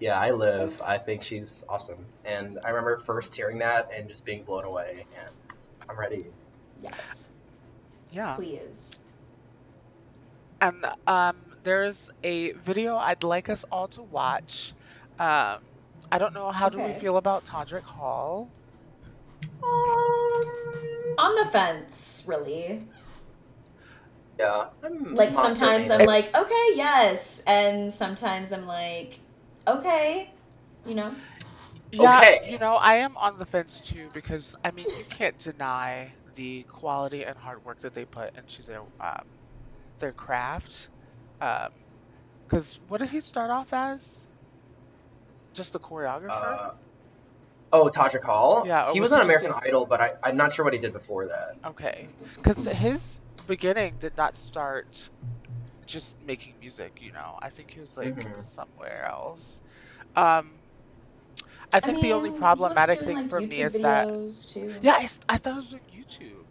Yeah, 0.00 0.18
I 0.18 0.30
live. 0.30 0.80
I 0.82 0.96
think 0.96 1.22
she's 1.22 1.62
awesome, 1.68 2.06
and 2.24 2.58
I 2.64 2.70
remember 2.70 2.96
first 2.96 3.36
hearing 3.36 3.58
that 3.58 3.90
and 3.94 4.08
just 4.08 4.24
being 4.24 4.44
blown 4.44 4.64
away. 4.64 5.04
And 5.18 5.58
I'm 5.88 5.98
ready. 5.98 6.20
Yes. 6.82 7.32
Yeah. 8.10 8.34
Please. 8.34 8.98
And 10.62 10.86
um, 11.06 11.36
there's 11.62 12.10
a 12.24 12.52
video 12.52 12.96
I'd 12.96 13.22
like 13.22 13.48
us 13.48 13.64
all 13.70 13.88
to 13.88 14.02
watch. 14.02 14.72
Um, 15.18 15.58
I 16.12 16.18
don't 16.18 16.34
know 16.34 16.50
how 16.50 16.68
do 16.68 16.80
we 16.80 16.92
feel 16.94 17.18
about 17.18 17.44
Todrick 17.44 17.82
Hall. 17.82 18.48
On 19.62 21.34
the 21.44 21.50
fence, 21.50 22.24
really. 22.26 22.86
Yeah. 24.40 24.68
I'm 24.82 25.14
Like 25.14 25.34
monster 25.34 25.66
sometimes 25.66 25.90
I'm 25.90 26.04
like, 26.06 26.34
okay, 26.34 26.66
yes, 26.74 27.44
and 27.46 27.92
sometimes 27.92 28.52
I'm 28.52 28.66
like, 28.66 29.20
okay, 29.68 30.30
you 30.86 30.94
know. 30.94 31.14
Yeah, 31.92 32.18
Okay. 32.18 32.40
you 32.48 32.58
know, 32.58 32.74
I 32.76 32.96
am 32.96 33.16
on 33.16 33.38
the 33.38 33.46
fence 33.46 33.80
too 33.80 34.10
because 34.12 34.54
I 34.64 34.70
mean 34.70 34.86
you 34.96 35.04
can't 35.04 35.38
deny 35.38 36.14
the 36.34 36.64
quality 36.64 37.24
and 37.24 37.36
hard 37.36 37.64
work 37.64 37.80
that 37.80 37.94
they 37.94 38.04
put 38.06 38.34
into 38.36 38.62
their 38.62 38.82
um, 39.00 39.26
their 40.00 40.12
craft. 40.12 40.90
Because 41.38 42.80
what 42.88 42.98
did 42.98 43.10
he 43.10 43.20
start 43.20 43.50
off 43.50 43.72
as? 43.72 44.26
Just 45.54 45.74
a 45.74 45.78
choreographer. 45.78 46.58
Uh, 46.58 46.70
oh, 47.72 47.88
Todrick 47.88 48.22
Hall. 48.24 48.64
Yeah, 48.66 48.92
he 48.92 49.00
was 49.00 49.10
was 49.10 49.12
on 49.12 49.22
American 49.22 49.52
Idol, 49.66 49.86
but 49.86 50.00
I, 50.00 50.12
I'm 50.22 50.36
not 50.36 50.52
sure 50.54 50.64
what 50.64 50.74
he 50.74 50.80
did 50.80 50.92
before 50.92 51.26
that. 51.28 51.56
Okay, 51.66 52.08
because 52.36 52.64
his 52.66 53.19
beginning 53.46 53.98
did 53.98 54.16
not 54.16 54.36
start 54.36 55.10
just 55.86 56.20
making 56.20 56.58
music. 56.58 56.94
You 57.00 57.12
know, 57.12 57.38
I 57.42 57.50
think 57.50 57.70
he 57.72 57.80
was 57.80 57.96
like 57.96 58.14
Mhm. 58.14 58.44
somewhere 58.44 59.06
else. 59.10 59.60
Um, 60.16 60.62
I 61.72 61.80
think 61.80 62.00
the 62.00 62.12
only 62.12 62.30
mean, 62.32 62.56
he 62.56 62.64
was 62.66 62.84
problematic 62.84 63.00
doing, 63.00 63.02
thing 63.02 63.22
like, 63.22 63.28
for 63.28 63.40
me 63.42 63.60
is 63.62 63.78
that 63.80 64.08
too. 64.48 64.74
yeah, 64.80 64.92
I, 64.94 65.08
I 65.28 65.38
thought 65.38 65.54
it 65.54 65.56
was 65.56 65.74
on 65.74 65.80
YouTube. 65.92 66.46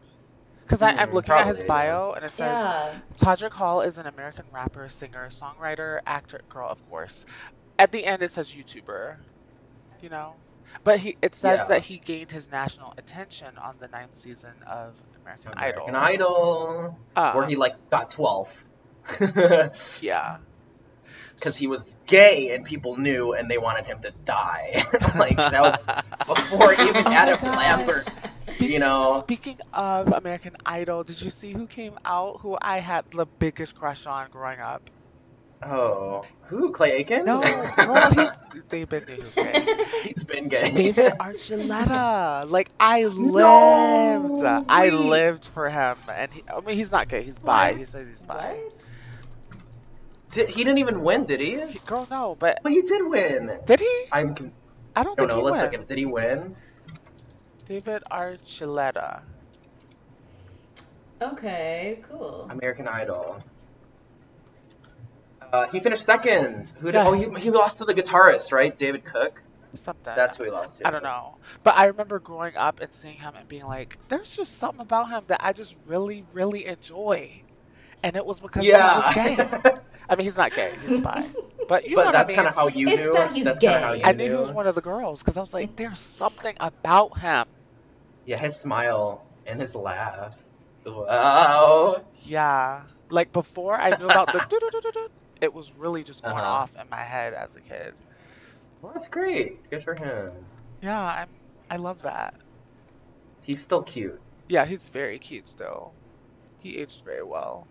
Because 0.66 0.82
I'm 0.82 1.12
Mhm, 1.12 1.12
looking 1.12 1.36
at 1.36 1.48
his 1.48 1.64
bio 1.64 2.14
and 2.14 2.24
it 2.26 2.34
says 2.34 2.62
Yeah. 2.62 3.02
Todrick 3.22 3.54
Hall 3.54 3.82
is 3.82 3.98
an 3.98 4.06
American 4.08 4.46
rapper, 4.52 4.88
singer, 4.90 5.28
songwriter, 5.30 6.00
actor, 6.06 6.40
girl, 6.50 6.70
of 6.70 6.84
course. 6.84 7.26
At 7.78 7.92
the 7.92 8.06
end, 8.06 8.22
it 8.24 8.32
says 8.32 8.52
YouTuber. 8.52 9.18
You 10.00 10.10
know, 10.10 10.42
but 10.84 11.00
he 11.00 11.18
it 11.22 11.36
says 11.36 11.66
Yeah. 11.66 11.68
that 11.68 11.84
he 11.84 12.00
gained 12.00 12.32
his 12.32 12.50
national 12.50 12.94
attention 12.98 13.58
on 13.58 13.78
the 13.80 13.88
ninth 13.88 14.16
season 14.16 14.56
of 14.68 14.98
American, 15.30 15.52
American 15.54 15.96
Idol. 15.96 16.28
Idol, 16.28 17.00
Uh, 17.16 17.34
where 17.34 17.48
he 17.48 17.56
like 17.56 17.90
got 17.90 18.10
12. 18.10 18.66
yeah. 20.02 20.38
Because 21.36 21.56
he 21.56 21.68
was 21.68 21.96
gay 22.06 22.54
and 22.54 22.66
people 22.66 22.98
knew 22.98 23.34
and 23.34 23.50
they 23.50 23.58
wanted 23.58 23.86
him 23.86 24.00
to 24.02 24.12
die. 24.26 24.84
like 25.18 25.38
that 25.38 25.62
was 25.62 25.86
before 26.28 26.74
even 26.82 26.98
Oh 26.98 27.04
my 27.04 27.16
Adam. 27.16 27.52
Lambert 27.56 28.10
Speaking, 28.44 28.72
You 28.72 28.80
know. 28.80 29.20
speaking 29.20 29.58
of 29.74 30.08
American 30.12 30.56
Idol, 30.66 31.04
did 31.04 31.22
you 31.22 31.32
see 31.32 31.54
who 31.54 31.66
came 31.68 31.98
out 32.04 32.42
who 32.42 32.58
I 32.62 32.80
had 32.80 33.06
the 33.14 33.26
biggest 33.26 33.76
crush 33.76 34.06
on 34.06 34.30
growing 34.32 34.60
up? 34.60 34.90
Oh, 35.62 36.26
who? 36.44 36.72
Clay 36.72 36.92
Aiken? 36.94 37.26
No, 37.26 37.72
girl, 37.78 38.12
he's 38.12 38.32
David 38.70 39.08
knew 39.08 39.18
who's 39.18 39.36
gay. 39.36 39.70
he's 40.04 40.24
been 40.24 40.48
gay. 40.48 40.72
David 40.72 41.14
Archuleta. 41.20 42.50
Like 42.50 42.72
I 42.80 43.06
lived, 43.06 44.42
No 44.42 44.66
I 44.70 44.90
way. 44.90 44.92
lived 44.92 45.46
for 45.46 45.70
him, 45.70 45.98
and 46.10 46.32
he, 46.34 46.44
I 46.54 46.60
mean 46.62 46.78
he's 46.78 46.92
not 46.92 47.08
gay. 47.10 47.24
He's 47.24 47.38
bi. 47.40 47.72
What? 47.72 47.78
He 47.78 47.86
says 47.86 48.08
he's 48.08 48.22
bi. 48.22 48.62
What? 48.64 48.86
Did, 50.30 50.50
he 50.50 50.64
didn't 50.64 50.78
even 50.80 51.02
win, 51.04 51.26
did 51.26 51.40
he? 51.42 51.60
He, 51.68 51.80
girl, 51.80 52.08
no, 52.10 52.36
but 52.40 52.60
Well, 52.64 52.74
he 52.74 52.82
did 52.84 53.06
win. 53.08 53.60
did 53.66 53.80
he? 53.80 54.06
I'm. 54.12 54.54
I 54.96 55.04
don't 55.04 55.18
No, 55.18 55.28
think 55.28 55.30
no. 55.30 55.38
he 55.38 55.42
Let's 55.42 55.58
won. 55.58 55.66
look 55.66 55.74
at 55.74 55.80
it. 55.82 55.88
Did 55.88 55.98
he 55.98 56.06
win? 56.06 56.56
David 57.68 58.04
Archuleta. 58.12 59.22
Okay, 61.22 62.00
cool. 62.10 62.48
American 62.50 62.88
Idol. 62.88 63.44
Uh, 65.52 65.68
he 65.68 65.80
finished 65.80 66.04
second. 66.04 66.72
Who 66.80 66.92
did? 66.92 66.96
Yeah. 66.96 67.08
Oh, 67.08 67.14
he, 67.14 67.28
he 67.40 67.50
lost 67.50 67.80
to 67.80 67.86
the 67.86 67.94
guitarist, 67.94 68.52
right? 68.52 68.78
David 68.78 69.04
Cook. 69.04 69.42
Something. 69.84 70.14
That's 70.16 70.38
who 70.38 70.46
he 70.46 70.50
lost 70.52 70.78
to. 70.78 70.88
I 70.88 70.92
don't 70.92 71.04
know. 71.04 71.36
But 71.64 71.78
I 71.78 71.86
remember 71.86 72.20
growing 72.20 72.56
up 72.56 72.80
and 72.82 72.92
seeing 72.94 73.18
him 73.18 73.34
and 73.36 73.48
being 73.48 73.66
like, 73.66 73.98
there's 74.10 74.36
just 74.36 74.58
something 74.58 74.82
about 74.82 75.10
him 75.10 75.24
that 75.28 75.42
I 75.44 75.54
just 75.54 75.76
really, 75.86 76.24
really 76.34 76.66
enjoy. 76.66 77.44
And 78.04 78.16
it 78.16 78.26
was 78.26 78.40
because 78.40 78.64
he 78.66 78.72
was 78.72 79.06
gay. 79.14 79.38
I 80.10 80.16
mean, 80.16 80.26
he's 80.26 80.38
not 80.38 80.54
gay, 80.54 80.78
he's 80.82 80.98
bi. 81.02 81.24
But 81.68 81.86
you 81.86 81.98
know 81.98 82.04
but 82.04 82.06
what 82.06 82.14
that's 82.14 82.30
I 82.30 82.34
mean? 82.34 82.36
kind 82.38 82.48
of 82.48 82.56
how 82.56 82.68
you 82.68 82.88
It's 82.88 83.08
knew. 83.08 83.14
that 83.14 83.32
he's 83.32 83.46
that's 83.46 83.60
kinda 83.60 83.80
how 83.80 83.94
gay. 83.94 84.00
you 84.00 84.02
I 84.04 84.14
knew 84.14 84.28
he 84.30 84.36
was 84.36 84.52
one 84.52 84.66
of 84.68 84.76
the 84.76 84.82
girls 84.82 85.20
because 85.20 85.38
I 85.38 85.42
was 85.42 85.54
like, 85.54 85.76
there's 85.76 86.00
something 86.00 86.56
about 86.60 87.18
him. 87.20 87.46
Yeah, 88.26 88.40
his 88.40 88.58
smile 88.60 89.26
and 89.46 89.60
his 89.60 89.76
laugh. 89.76 90.36
Wow. 90.86 92.06
Yeah. 92.24 92.84
Like 93.10 93.32
before 93.32 93.76
I 93.76 93.92
knew 93.92 94.08
about 94.08 94.32
the 94.32 94.42
it 95.42 95.54
was 95.54 95.76
really 95.76 96.04
just 96.04 96.24
going 96.24 96.44
Uh-huh. 96.44 96.46
off 96.46 96.76
in 96.76 96.90
my 96.90 97.02
head 97.04 97.34
as 97.34 97.56
a 97.56 97.62
kid. 97.62 97.94
Well, 98.82 98.94
that's 98.94 99.08
great. 99.08 99.70
Good 99.70 99.84
for 99.84 99.96
him. 99.96 100.46
Yeah, 100.82 101.02
I'm 101.02 101.30
I 101.70 101.78
love 101.78 102.02
that. 102.04 102.34
He's 103.42 103.62
still 103.64 103.84
cute. 103.84 104.22
Yeah, 104.50 104.66
he's 104.66 104.90
very 104.90 105.20
cute 105.20 105.48
still. 105.48 105.98
He 106.58 106.78
aged 106.78 107.04
very 107.04 107.24
well. 107.24 107.70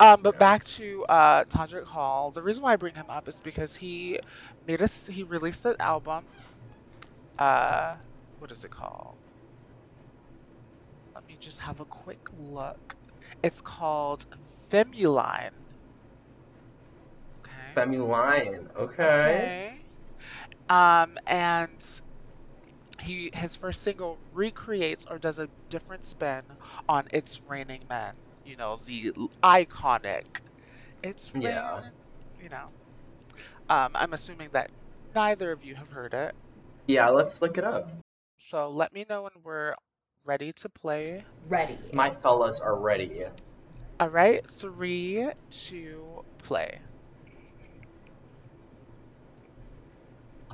Um, 0.00 0.22
but 0.22 0.38
Yeah. 0.38 0.38
back 0.38 0.64
to 0.64 1.04
uh, 1.08 1.44
Todrick 1.44 1.84
Hall. 1.84 2.32
The 2.32 2.42
reason 2.42 2.62
why 2.62 2.72
I 2.72 2.76
bring 2.76 2.94
him 2.94 3.10
up 3.10 3.28
is 3.28 3.40
because 3.42 3.74
he 3.76 4.18
made 4.64 4.82
us. 4.82 5.06
He 5.06 5.22
released 5.22 5.64
an 5.64 5.76
album. 5.80 6.24
Uh, 7.38 7.98
what 8.38 8.50
is 8.52 8.64
it 8.64 8.70
called? 8.70 9.18
Let 11.14 11.26
me 11.28 11.36
just 11.38 11.60
have 11.60 11.80
a 11.80 11.86
quick 11.86 12.20
look. 12.32 12.96
It's 13.42 13.60
called 13.60 14.24
Femuline. 14.70 15.59
Okay. 17.70 17.80
Femuline. 17.80 18.68
Okay. 18.76 19.04
Okay. 19.04 19.84
Um, 20.68 21.16
and 21.26 21.80
he 23.02 23.30
his 23.34 23.56
first 23.56 23.82
single 23.82 24.20
recreates 24.32 25.04
or 25.10 25.18
does 25.18 25.38
a 25.38 25.48
different 25.70 26.04
spin 26.04 26.42
on 26.88 27.06
"It's 27.12 27.40
Raining 27.46 27.86
Men." 27.88 28.14
You 28.44 28.56
know, 28.56 28.76
the 28.86 29.12
iconic 29.44 30.22
"It's 31.02 31.32
Raining." 31.34 31.52
Yeah. 31.52 31.82
You 32.38 32.48
know. 32.50 32.72
Um, 33.68 33.92
I'm 33.94 34.12
assuming 34.14 34.50
that 34.52 34.70
neither 35.14 35.52
of 35.52 35.62
you 35.64 35.74
have 35.76 35.90
heard 35.90 36.14
it, 36.14 36.34
Yeah, 36.86 37.08
let's 37.10 37.40
look 37.40 37.58
it 37.58 37.64
up. 37.64 37.90
so 38.38 38.68
let 38.70 38.92
me 38.92 39.04
know 39.08 39.22
when 39.22 39.42
we're 39.42 39.74
ready 40.24 40.52
to 40.52 40.68
play. 40.68 41.24
Ready. 41.48 41.78
My 41.92 42.10
fellas 42.10 42.60
are 42.60 42.76
ready. 42.76 43.24
All 44.00 44.08
right, 44.10 44.40
three, 44.48 45.30
two, 45.50 46.20
play. 46.38 46.82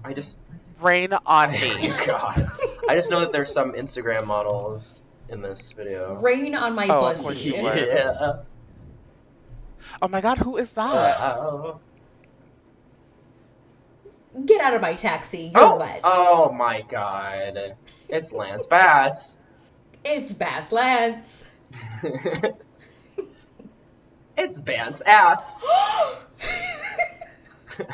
I 0.07 0.13
just. 0.13 0.37
Rain 0.81 1.13
on 1.13 1.49
Oh 1.49 1.53
me. 1.53 1.89
my 1.89 2.05
god. 2.07 2.51
I 2.89 2.95
just 2.95 3.11
know 3.11 3.21
that 3.21 3.33
there's 3.33 3.51
some 3.53 3.73
Instagram 3.73 4.27
models 4.27 5.01
in 5.31 5.41
this 5.41 5.73
video. 5.73 6.15
Rain 6.21 6.55
on 6.55 6.75
my 6.75 6.87
Oh, 6.89 6.95
of 6.97 7.01
course 7.01 7.25
pussy. 7.27 7.49
you. 7.49 7.55
Yeah. 7.57 8.43
Oh 10.03 10.09
my 10.09 10.21
God, 10.21 10.37
who 10.39 10.59
is 10.59 10.69
that? 10.73 10.85
Wow. 11.19 11.81
Get 14.45 14.61
out 14.61 14.75
of 14.75 14.83
my 14.83 14.93
taxi. 14.93 15.51
You're 15.55 15.63
Oh, 15.65 15.77
wet. 15.79 16.03
oh 16.05 16.53
my 16.53 16.83
god. 16.83 17.75
It's 18.11 18.31
Lance 18.33 18.67
Bass. 18.67 19.35
It's 20.05 20.35
Bass 20.35 20.73
Lance. 20.73 21.55
it's 24.37 24.61
Vance 24.61 25.01
Ass. 25.07 25.65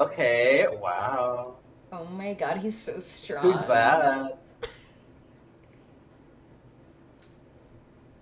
okay, 0.00 0.66
wow. 0.80 1.56
oh 1.92 2.04
my 2.06 2.32
god, 2.34 2.58
he's 2.58 2.76
so 2.76 2.98
strong. 2.98 3.42
Who's 3.42 3.64
that? 3.66 4.38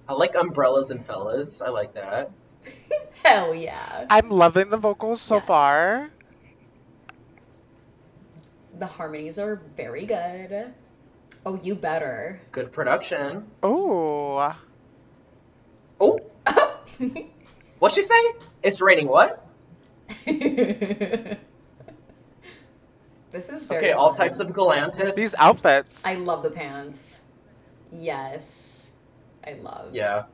I 0.09 0.13
like 0.15 0.35
umbrellas 0.35 0.91
and 0.91 1.05
fellas. 1.05 1.61
I 1.61 1.69
like 1.69 1.93
that. 1.95 2.31
Hell 3.25 3.55
yeah. 3.55 4.07
I'm 4.09 4.31
loving 4.31 4.71
the 4.71 4.79
vocals 4.79 5.21
so 5.21 5.37
Yes. 5.37 5.45
far. 5.45 6.11
The 8.79 8.87
harmonies 8.87 9.39
are 9.39 9.61
very 9.77 10.07
good. 10.07 10.73
Oh, 11.45 11.57
you 11.63 11.75
better. 11.75 12.41
Good 12.53 12.73
production. 12.73 13.45
Oh, 13.63 14.55
Oh, 16.01 16.21
what'd 17.81 17.95
she 17.97 18.03
say? 18.03 18.33
It's 18.63 18.81
raining 18.81 19.09
what? 19.09 19.45
this 23.33 23.51
is 23.51 23.67
very 23.67 23.79
Okay, 23.87 23.93
all 23.93 24.15
types 24.15 24.39
of 24.41 24.49
Galantis. 24.49 25.15
these 25.15 25.35
outfits. 25.39 26.01
I 26.05 26.15
love 26.15 26.43
the 26.43 26.51
pants. 26.51 27.23
Yes. 27.93 28.93
I 29.47 29.53
love. 29.55 29.95
Yeah. 29.95 30.25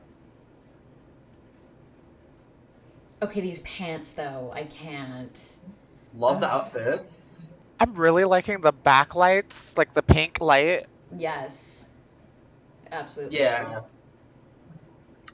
Okay, 3.21 3.41
these 3.41 3.61
pants 3.61 4.13
though, 4.13 4.51
I 4.53 4.63
can't. 4.63 5.57
Love 6.17 6.39
the 6.39 6.47
outfits. 6.47 7.45
I'm 7.79 7.93
really 7.95 8.23
liking 8.23 8.61
the 8.61 8.71
backlights, 8.73 9.77
like 9.77 9.93
the 9.93 10.01
pink 10.03 10.39
light. 10.39 10.85
Yes. 11.15 11.89
Absolutely. 12.91 13.39
Yeah. 13.39 13.81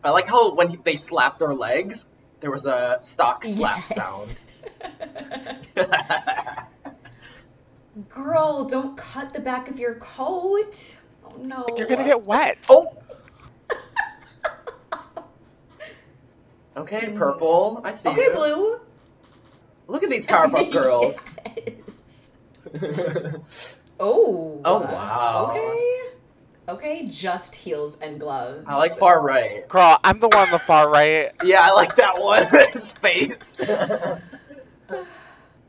I 0.04 0.10
like 0.10 0.26
how 0.26 0.54
when 0.56 0.80
they 0.84 0.96
slapped 0.96 1.40
their 1.40 1.54
legs, 1.54 2.08
there 2.40 2.50
was 2.50 2.66
a 2.66 2.98
stock 3.02 3.46
slap 3.46 3.84
Yes. 3.96 4.40
sound. 5.76 5.76
Girl, 8.10 8.66
don't 8.66 8.98
cut 8.98 9.34
the 9.34 9.40
back 9.42 9.70
of 9.70 9.78
your 9.80 9.96
coat. 9.96 11.02
Oh 11.26 11.36
no. 11.38 11.66
You're 11.78 11.88
gonna 11.88 12.06
get 12.06 12.24
wet. 12.26 12.58
oh. 12.70 12.98
Okay, 16.78 17.10
purple. 17.16 17.82
I 17.84 17.92
see 17.92 18.10
Okay, 18.10 18.24
you. 18.28 18.34
blue. 18.34 18.80
Look 19.88 20.04
at 20.04 20.10
these 20.10 20.26
Powerpuff 20.26 20.72
Girls. 20.74 21.38
Yes. 21.56 22.32
Oh. 24.00 24.62
Oh, 24.66 24.78
uh, 24.78 24.80
wow. 24.92 25.48
Okay. 25.52 25.98
Okay, 26.70 27.06
just 27.08 27.54
heels 27.54 28.00
and 28.00 28.20
gloves. 28.20 28.66
I 28.68 28.78
like 28.78 28.94
far 28.94 29.22
right. 29.22 29.68
Girl, 29.68 30.00
I'm 30.04 30.20
the 30.20 30.28
one 30.30 30.40
on 30.48 30.52
the 30.52 30.60
far 30.60 30.90
right. 30.90 31.32
Yeah, 31.44 31.62
I 31.62 31.72
like 31.74 31.96
that 31.98 32.20
one. 32.20 32.48
His 32.74 32.92
face. 32.94 33.58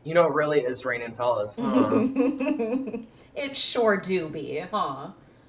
You 0.05 0.15
know, 0.15 0.27
it 0.27 0.35
really 0.35 0.61
is 0.61 0.85
raining 0.85 1.13
fellas. 1.13 1.55
Huh? 1.59 1.91
it 3.37 3.57
sure 3.57 3.97
do 3.97 4.29
be, 4.29 4.59
huh? 4.59 5.09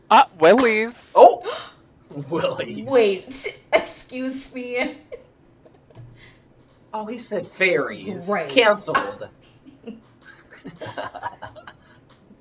Uh, 0.09 0.23
Willie's. 0.39 1.11
oh, 1.15 1.71
Willie. 2.29 2.83
Wait, 2.87 3.63
excuse 3.73 4.53
me. 4.53 4.95
Oh, 6.95 7.07
he 7.07 7.17
said 7.17 7.47
fairies. 7.47 8.27
Right. 8.27 8.47
Cancelled. 8.47 9.27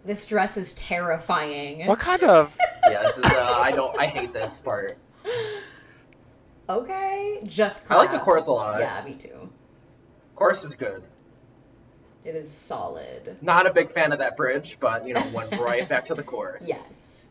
This 0.04 0.26
dress 0.26 0.56
is 0.56 0.74
terrifying. 0.74 1.86
What 1.86 1.98
kind 1.98 2.22
of? 2.24 2.56
yeah, 2.90 3.02
this 3.02 3.18
is. 3.18 3.24
Uh, 3.24 3.58
I 3.60 3.70
don't. 3.70 3.96
I 3.98 4.06
hate 4.06 4.32
this 4.32 4.58
part. 4.60 4.98
Okay, 6.68 7.40
just 7.44 7.90
I 7.90 7.96
like 7.96 8.10
the 8.10 8.18
chorus 8.18 8.46
a 8.46 8.52
lot. 8.52 8.80
Yeah, 8.80 9.02
me 9.04 9.14
too. 9.14 9.50
Chorus 10.34 10.64
is 10.64 10.74
good. 10.74 11.04
It 12.24 12.36
is 12.36 12.50
solid. 12.50 13.36
Not 13.40 13.66
a 13.66 13.72
big 13.72 13.90
fan 13.90 14.12
of 14.12 14.18
that 14.20 14.36
bridge, 14.36 14.78
but 14.80 15.06
you 15.06 15.14
know, 15.14 15.26
went 15.34 15.50
right 15.58 15.88
back 15.88 16.04
to 16.06 16.14
the 16.14 16.22
chorus. 16.22 16.64
Yes, 16.66 17.28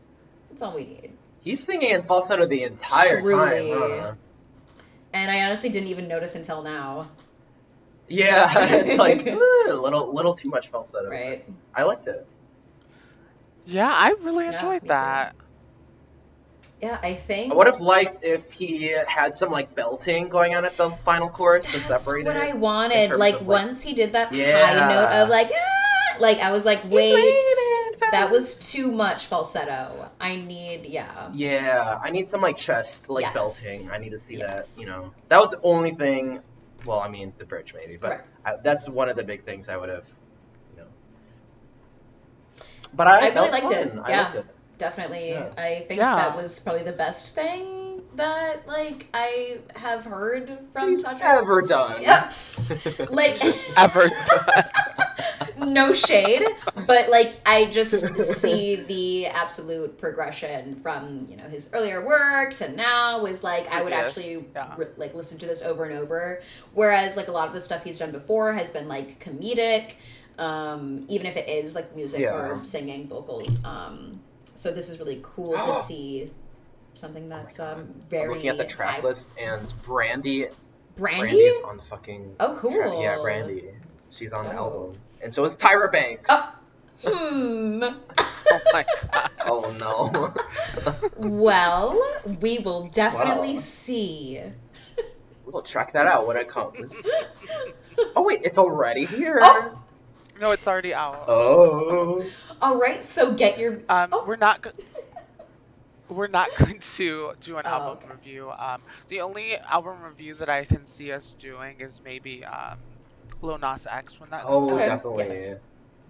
that's 0.50 0.62
all 0.62 0.74
we 0.74 0.84
need. 0.84 1.12
He's 1.40 1.62
singing 1.62 1.90
in 1.90 2.02
falsetto 2.02 2.46
the 2.46 2.62
entire 2.62 3.20
Truly. 3.20 3.70
time. 3.70 4.00
Huh? 4.00 4.14
And 5.14 5.30
I 5.30 5.44
honestly 5.44 5.70
didn't 5.70 5.88
even 5.88 6.08
notice 6.08 6.34
until 6.34 6.62
now. 6.62 7.08
Yeah, 8.08 8.52
it's 8.70 8.98
like 8.98 9.26
a 9.26 9.34
little, 9.72 10.14
little 10.14 10.34
too 10.34 10.48
much 10.50 10.68
falsetto. 10.68 11.10
Right? 11.10 11.44
I 11.74 11.84
liked 11.84 12.06
it. 12.06 12.26
Yeah, 13.64 13.90
I 13.90 14.14
really 14.22 14.44
Yeah, 14.44 14.54
enjoyed 14.54 14.82
me 14.82 14.88
too. 14.88 15.41
Yeah, 16.82 16.98
I 17.00 17.14
think 17.14 17.52
I 17.52 17.54
would 17.54 17.68
have 17.68 17.80
liked 17.80 18.18
if 18.24 18.50
he 18.50 18.92
had 19.06 19.36
some 19.36 19.50
like 19.52 19.72
belting 19.76 20.28
going 20.28 20.56
on 20.56 20.64
at 20.64 20.76
the 20.76 20.90
final 20.90 21.28
chorus 21.28 21.64
to 21.66 21.78
separate 21.78 22.24
that's 22.24 22.36
what 22.36 22.44
it. 22.44 22.50
I 22.50 22.54
wanted. 22.54 23.12
Like 23.16 23.36
of, 23.36 23.40
like- 23.46 23.48
once 23.48 23.82
he 23.82 23.94
did 23.94 24.12
that 24.14 24.28
high 24.30 24.36
Yeah. 24.36 24.88
note 24.88 25.08
of 25.22 25.28
like, 25.28 25.50
ah! 25.54 26.16
like 26.18 26.38
I 26.40 26.50
was 26.50 26.66
like, 26.66 26.80
wait, 26.90 27.40
that 28.10 28.30
was 28.32 28.58
too 28.72 28.90
much 28.90 29.26
falsetto. 29.26 30.10
I 30.20 30.34
need, 30.34 30.86
yeah. 30.86 31.30
Yeah, 31.32 32.00
I 32.02 32.10
need 32.10 32.28
some 32.28 32.40
like 32.40 32.56
chest 32.56 33.08
like 33.08 33.26
Yes. 33.26 33.32
belting. 33.32 33.90
I 33.92 33.98
need 33.98 34.10
to 34.10 34.18
see 34.18 34.36
Yes. 34.38 34.74
that. 34.74 34.80
You 34.80 34.88
know, 34.88 35.12
that 35.28 35.38
was 35.38 35.52
the 35.52 35.60
only 35.62 35.92
thing. 35.94 36.40
Well, 36.84 36.98
I 36.98 37.08
mean 37.08 37.32
the 37.38 37.44
bridge 37.44 37.74
maybe, 37.74 37.96
but 37.96 38.10
Right. 38.10 38.20
I, 38.44 38.56
that's 38.56 38.88
one 38.88 39.08
of 39.08 39.14
the 39.14 39.22
big 39.22 39.44
things 39.44 39.68
I 39.68 39.76
would 39.76 39.88
have. 39.88 40.04
You 40.74 40.82
know. 40.82 40.88
But 42.92 43.06
I, 43.06 43.28
I 43.28 43.34
really 43.34 43.50
liked 43.50 43.70
it, 43.70 43.88
fun. 43.90 44.02
I 44.04 44.22
liked 44.22 44.34
it. 44.34 44.46
Definitely. 44.82 45.30
Yeah. 45.30 45.50
I 45.56 45.84
think 45.88 45.98
Yeah. 45.98 46.16
that 46.16 46.36
was 46.36 46.58
probably 46.60 46.82
the 46.82 46.92
best 46.92 47.34
thing 47.34 48.02
that 48.16 48.66
like 48.68 49.08
I 49.14 49.58
have 49.76 50.04
heard 50.04 50.58
from 50.72 50.90
He's 50.90 51.04
Todrick. 51.04 51.20
ever 51.22 51.62
done. 51.62 52.02
Yep. 52.02 52.32
Like 53.10 53.38
Ever. 53.76 54.10
no 55.58 55.92
shade, 55.92 56.44
but 56.86 57.08
like 57.10 57.34
I 57.46 57.66
just 57.66 58.16
see 58.40 58.76
the 58.76 59.26
absolute 59.26 59.96
progression 59.98 60.76
from 60.80 61.26
you 61.30 61.36
know 61.36 61.44
his 61.48 61.70
earlier 61.72 62.04
work 62.04 62.54
to 62.56 62.70
now 62.72 63.24
is 63.26 63.42
like 63.44 63.68
I 63.72 63.82
would 63.82 63.92
Yes, 63.92 64.08
actually 64.08 64.44
yeah. 64.54 64.74
re- 64.76 64.86
like 64.96 65.14
listen 65.14 65.38
to 65.38 65.46
this 65.46 65.62
over 65.62 65.84
and 65.84 65.98
over. 65.98 66.42
Whereas 66.74 67.16
like 67.16 67.28
a 67.28 67.32
lot 67.32 67.46
of 67.48 67.54
the 67.54 67.60
stuff 67.60 67.84
he's 67.84 67.98
done 67.98 68.10
before 68.10 68.52
has 68.54 68.70
been 68.70 68.88
like 68.88 69.20
comedic, 69.24 69.92
um, 70.38 71.04
even 71.08 71.26
if 71.26 71.36
it 71.36 71.48
is 71.48 71.74
like 71.74 71.94
music 71.94 72.20
Yeah. 72.20 72.34
or 72.34 72.64
singing 72.64 73.06
vocals. 73.08 73.64
Um, 73.64 74.20
so 74.54 74.72
this 74.72 74.88
is 74.90 74.98
really 74.98 75.20
cool 75.22 75.52
to 75.52 75.74
see 75.74 76.30
something 76.94 77.28
that's 77.28 77.58
um, 77.60 77.78
I'm 77.78 78.02
very 78.06 78.28
looking 78.34 78.48
at 78.48 78.58
the 78.58 78.64
track 78.64 78.96
high- 78.96 79.02
list 79.02 79.30
and 79.40 79.72
Brandy. 79.82 80.46
Brandy. 80.96 81.20
Brandy's 81.20 81.54
on 81.64 81.76
the 81.78 81.82
fucking. 81.84 82.36
Oh, 82.40 82.56
cool. 82.60 82.72
track. 82.74 82.92
Yeah, 83.00 83.18
Brandy. 83.22 83.64
She's 84.10 84.32
on 84.32 84.44
the 84.44 84.52
album, 84.52 84.92
and 85.22 85.32
so 85.32 85.42
is 85.44 85.56
Tyra 85.56 85.90
Banks. 85.90 86.28
Oh. 86.30 86.54
Hmm. 87.04 87.82
oh 87.82 88.60
my 88.72 88.84
god. 89.12 89.30
Oh 89.44 89.76
no. 89.80 90.98
Well, 91.18 92.00
we 92.40 92.58
will 92.60 92.86
definitely 92.90 93.54
Wow. 93.54 93.58
see. 93.60 94.40
we'll 95.44 95.62
check 95.62 95.92
that 95.94 96.06
out 96.06 96.28
when 96.28 96.36
it 96.36 96.48
comes. 96.48 97.04
Oh 98.16 98.22
wait, 98.22 98.40
it's 98.44 98.56
already 98.58 99.04
here. 99.04 99.38
Oh. 99.42 99.81
No, 100.42 100.50
it's 100.50 100.66
already 100.66 100.92
out. 100.92 101.16
Oh. 101.28 102.24
All 102.60 102.76
right, 102.76 103.04
so 103.04 103.32
get 103.32 103.58
your. 103.60 103.74
Um, 103.88 104.08
Oh. 104.12 104.24
we're 104.26 104.34
not. 104.34 104.60
Go- 104.60 104.72
we're 106.08 106.26
not 106.26 106.48
going 106.58 106.80
to 106.80 107.32
do 107.40 107.58
an 107.58 107.62
Oh, 107.64 107.70
album 107.70 107.98
okay. 108.04 108.12
review. 108.12 108.50
Um, 108.50 108.82
the 109.06 109.20
only 109.20 109.56
album 109.58 110.02
reviews 110.02 110.40
that 110.40 110.48
I 110.48 110.64
can 110.64 110.84
see 110.86 111.12
us 111.12 111.36
doing 111.38 111.76
is 111.78 112.00
maybe 112.04 112.44
um, 112.44 112.76
Lil 113.40 113.58
Nas 113.58 113.86
X 113.88 114.18
when 114.18 114.30
that. 114.30 114.42
Oh, 114.44 114.66
comes 114.68 114.72
Okay, 114.72 114.84
out. 114.90 114.96
definitely. 114.96 115.24
yes. 115.28 115.58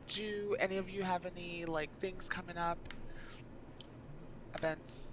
Do 0.08 0.56
any 0.58 0.78
of 0.78 0.88
you 0.88 1.02
have 1.02 1.26
any 1.26 1.66
like 1.66 1.90
things 2.00 2.26
coming 2.26 2.56
up? 2.56 2.78
Events, 4.54 5.10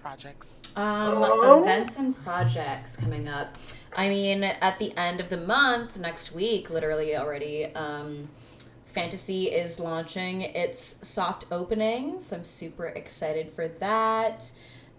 projects. 0.00 0.46
Um, 0.76 1.22
Oh. 1.22 1.62
events 1.62 1.96
and 1.98 2.16
projects 2.24 2.96
coming 2.96 3.28
up. 3.28 3.56
I 3.96 4.08
mean, 4.08 4.44
at 4.44 4.78
the 4.78 4.96
end 4.96 5.20
of 5.20 5.28
the 5.28 5.36
month, 5.36 5.98
next 5.98 6.32
week, 6.32 6.70
literally 6.70 7.16
already, 7.16 7.66
um, 7.74 8.28
Fantasy 8.92 9.46
is 9.46 9.78
launching 9.78 10.40
its 10.42 11.06
soft 11.06 11.44
opening, 11.52 12.20
so 12.20 12.36
I'm 12.36 12.44
super 12.44 12.86
excited 12.86 13.52
for 13.54 13.68
that. 13.68 14.50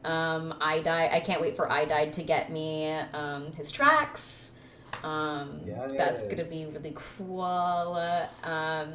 Um, 0.06 0.56
I 0.62 0.80
die. 0.80 1.10
I 1.12 1.20
can't 1.20 1.42
wait 1.42 1.56
for 1.58 1.70
I 1.70 1.84
died 1.86 2.14
to 2.14 2.24
get 2.24 2.50
me 2.52 2.90
um, 3.14 3.52
his 3.54 3.70
tracks. 3.70 4.60
Um, 5.04 5.62
that's 5.98 6.24
gonna 6.28 6.46
be 6.46 6.66
really 6.68 6.94
cool. 6.96 7.96
Um, 8.44 8.94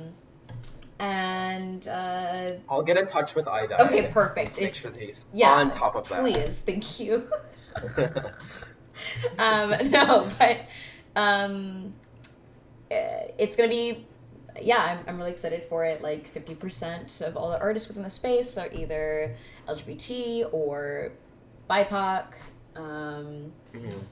and 0.99 1.87
uh, 1.89 2.53
I'll 2.69 2.83
get 2.83 2.97
in 2.97 3.07
touch 3.07 3.35
with 3.35 3.47
IDA. 3.49 3.83
Okay, 3.87 4.09
perfect. 4.13 4.61
Make 4.61 4.71
If- 4.71 4.77
sure 4.77 4.93
yeah, 5.33 5.53
on 5.53 5.71
top 5.71 5.95
of 5.95 6.09
that. 6.09 6.21
please, 6.21 6.61
thank 6.61 6.99
you. 7.01 7.29
um, 9.39 9.71
no, 9.91 10.29
but 10.39 10.67
um, 11.15 11.93
eh, 12.91 13.29
it's 13.39 13.57
gonna 13.57 13.69
be. 13.69 14.07
Yeah, 14.63 14.79
I'm, 14.79 14.99
I'm 15.07 15.19
really 15.19 15.33
excited 15.33 15.63
for 15.65 15.85
it. 15.85 16.01
Like 16.01 16.33
50% 16.33 17.21
of 17.21 17.37
all 17.37 17.51
the 17.51 17.61
artists 17.61 17.89
within 17.89 18.05
the 18.05 18.09
space 18.11 18.57
are 18.57 18.73
either 18.73 19.37
LGBT 19.69 20.49
or 20.51 21.13
BIPOC. 21.69 22.25
Um, 22.75 23.53
Mhm. 23.75 24.03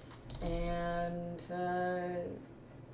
and 0.46 1.40
uh, 1.50 2.18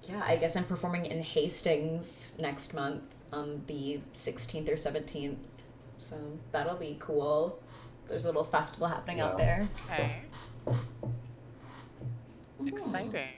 yeah, 0.05 0.23
I 0.25 0.37
guess 0.37 0.55
I'm 0.55 0.63
performing 0.65 1.07
in 1.07 1.23
Hastings 1.25 2.37
next 2.39 2.73
month 2.73 3.03
on 3.33 3.63
the 3.67 4.01
16th 4.13 4.69
or 4.69 4.75
17th. 4.75 5.37
So 5.99 6.17
that'll 6.53 6.77
be 6.77 6.97
cool. 6.99 7.59
There's 8.09 8.25
a 8.25 8.29
little 8.29 8.45
festival 8.45 8.89
happening 8.89 9.21
out 9.21 9.39
there. 9.39 9.69
Okay, 9.93 10.23
Ooh. 10.69 10.77
exciting. 12.67 13.29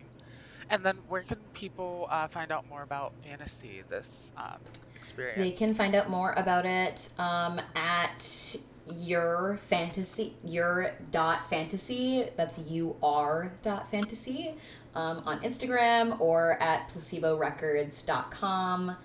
And 0.71 0.87
then, 0.87 0.97
where 1.09 1.23
can 1.23 1.37
people 1.53 2.07
uh, 2.11 2.29
find 2.29 2.51
out 2.51 2.67
more 2.69 2.83
about 2.83 3.13
Fantasy? 3.23 3.83
This 3.91 4.33
um, 4.39 4.55
experience. 4.97 5.39
They 5.39 5.51
can 5.51 5.75
find 5.75 5.95
out 5.95 6.09
more 6.09 6.33
about 6.33 6.65
it 6.65 7.11
um, 7.19 7.61
at 7.75 8.57
your 8.87 9.59
fantasy 9.69 10.35
your 10.45 10.93
dot 11.13 11.49
fantasy 11.49 12.27
that's 12.37 12.59
you 12.69 12.97
are 13.03 13.53
dot 13.63 13.91
fantasy 13.91 14.55
um, 14.95 15.23
on 15.25 15.41
instagram 15.41 16.21
or 16.21 16.61
at 16.61 16.89
placeborecords.com 16.89 18.97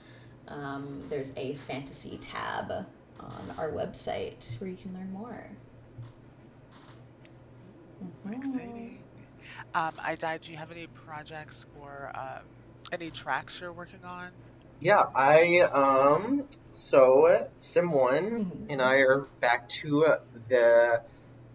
um, 0.47 1.03
there's 1.09 1.35
a 1.37 1.55
fantasy 1.55 2.17
tab 2.17 2.71
on 3.19 3.53
our 3.57 3.71
website 3.71 4.59
where 4.59 4.69
you 4.69 4.77
can 4.77 4.93
learn 4.93 5.11
more 5.11 5.47
Mhm. 8.03 8.37
Exciting. 8.37 8.99
Um, 9.73 9.93
I 9.99 10.15
died. 10.15 10.41
Do 10.41 10.51
you 10.51 10.57
have 10.57 10.71
any 10.71 10.87
projects 10.87 11.65
or 11.79 12.11
um, 12.15 12.43
any 12.91 13.09
tracks 13.11 13.59
you're 13.59 13.73
working 13.73 14.03
on? 14.03 14.31
Yeah, 14.79 15.03
I 15.15 15.61
um 15.61 16.47
so 16.71 17.49
Sim 17.57 17.91
One 17.91 18.45
Mhm. 18.45 18.65
and 18.69 18.81
I 18.81 18.97
are 18.97 19.21
back 19.39 19.67
to 19.81 20.15
the 20.47 21.01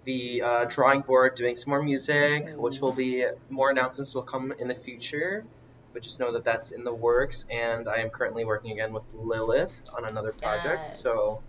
the 0.05 0.43
uh, 0.43 0.65
drawing 0.65 1.03
board 1.03 1.37
doing 1.37 1.55
some 1.55 1.71
more 1.71 1.83
music, 1.83 2.49
which 2.57 2.81
will 2.81 2.93
be 2.93 3.25
more 3.49 3.71
announcements 3.71 4.15
will 4.15 4.25
come 4.25 4.51
in 4.59 4.67
the 4.67 4.75
future. 4.75 5.45
But 5.93 6.03
just 6.03 6.21
know 6.21 6.33
that 6.33 6.45
that's 6.45 6.73
in 6.73 6.85
the 6.85 6.95
works, 6.95 7.45
and 7.51 7.89
I 7.89 7.97
am 7.97 8.11
currently 8.11 8.45
working 8.45 8.73
again 8.73 8.93
with 8.93 9.05
Lilith 9.13 9.73
on 9.97 10.05
another 10.09 10.33
project. 10.33 10.83
Yes. 10.85 11.03
So 11.03 11.43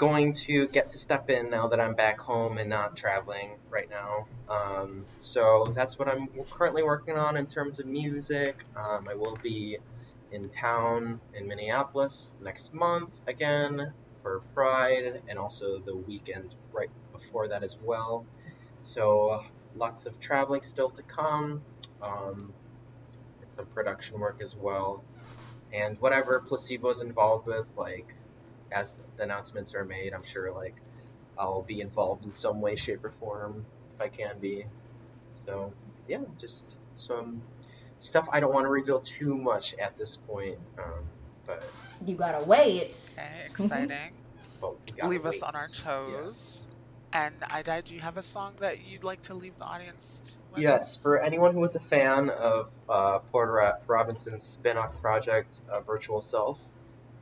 going 0.00 0.32
to 0.32 0.66
get 0.68 0.88
to 0.88 0.98
step 0.98 1.28
in 1.28 1.50
now 1.50 1.68
that 1.68 1.78
I'm 1.78 1.94
back 1.94 2.18
home 2.18 2.56
and 2.56 2.70
not 2.70 2.96
traveling 2.96 3.50
right 3.68 3.88
now. 3.90 4.26
Um, 4.48 5.04
so 5.18 5.72
that's 5.74 5.98
what 5.98 6.08
I'm 6.08 6.28
currently 6.50 6.82
working 6.82 7.18
on 7.18 7.36
in 7.36 7.46
terms 7.46 7.80
of 7.80 7.84
music. 7.84 8.64
Um, 8.74 9.06
I 9.10 9.14
will 9.14 9.36
be 9.42 9.76
in 10.32 10.48
town 10.48 11.20
in 11.34 11.46
Minneapolis 11.46 12.34
next 12.40 12.72
month 12.72 13.20
again 13.26 13.92
for 14.22 14.40
Pride 14.54 15.20
and 15.28 15.38
also 15.38 15.78
the 15.78 15.94
weekend 15.94 16.54
right 16.72 16.90
before 17.12 17.48
that 17.48 17.62
as 17.62 17.76
well. 17.82 18.24
So 18.80 19.44
lots 19.76 20.06
of 20.06 20.18
traveling 20.18 20.62
still 20.62 20.88
to 20.90 21.02
come. 21.02 21.62
Um, 22.00 22.54
some 23.60 23.66
production 23.74 24.18
work 24.18 24.40
as 24.42 24.54
well. 24.56 25.02
And 25.72 26.00
whatever 26.00 26.40
placebo 26.40 26.90
is 26.90 27.00
involved 27.00 27.46
with, 27.46 27.66
like 27.76 28.14
as 28.72 28.98
the 29.16 29.22
announcements 29.22 29.74
are 29.74 29.84
made, 29.84 30.14
I'm 30.14 30.24
sure 30.24 30.52
like 30.52 30.74
I'll 31.38 31.62
be 31.62 31.80
involved 31.80 32.24
in 32.24 32.34
some 32.34 32.60
way, 32.60 32.76
shape, 32.76 33.04
or 33.04 33.10
form 33.10 33.64
if 33.94 34.00
I 34.00 34.08
can 34.08 34.38
be. 34.40 34.64
So 35.46 35.72
yeah, 36.08 36.20
just 36.38 36.64
some 36.94 37.42
stuff 37.98 38.28
I 38.32 38.40
don't 38.40 38.52
want 38.52 38.64
to 38.64 38.68
reveal 38.70 39.00
too 39.00 39.36
much 39.36 39.74
at 39.74 39.96
this 39.98 40.16
point. 40.16 40.58
Um, 40.78 41.04
but 41.46 41.62
you 42.06 42.16
gotta 42.16 42.42
wait 42.44 43.18
Okay, 43.18 43.46
exciting. 43.50 44.12
well, 44.60 44.76
we 44.86 44.96
gotta 44.96 45.08
Leave 45.10 45.26
us 45.26 45.42
on 45.42 45.54
our 45.54 45.68
toes. 45.68 46.66
And 47.12 47.34
I 47.50 47.62
died. 47.62 47.84
Do 47.86 47.94
you 47.94 48.00
have 48.00 48.16
a 48.16 48.22
song 48.22 48.54
that 48.60 48.84
you'd 48.86 49.04
like 49.04 49.20
to 49.22 49.34
leave 49.34 49.56
the 49.58 49.64
audience 49.64 50.20
with? 50.24 50.39
Yes, 50.56 50.96
for 50.96 51.20
anyone 51.20 51.54
who 51.54 51.60
was 51.60 51.76
a 51.76 51.80
fan 51.80 52.30
of 52.30 52.70
uh, 52.88 53.18
Porter 53.30 53.78
Robinson's 53.86 54.44
spin-off 54.44 55.00
project, 55.00 55.60
uh, 55.70 55.80
Virtual 55.80 56.20
Self, 56.20 56.58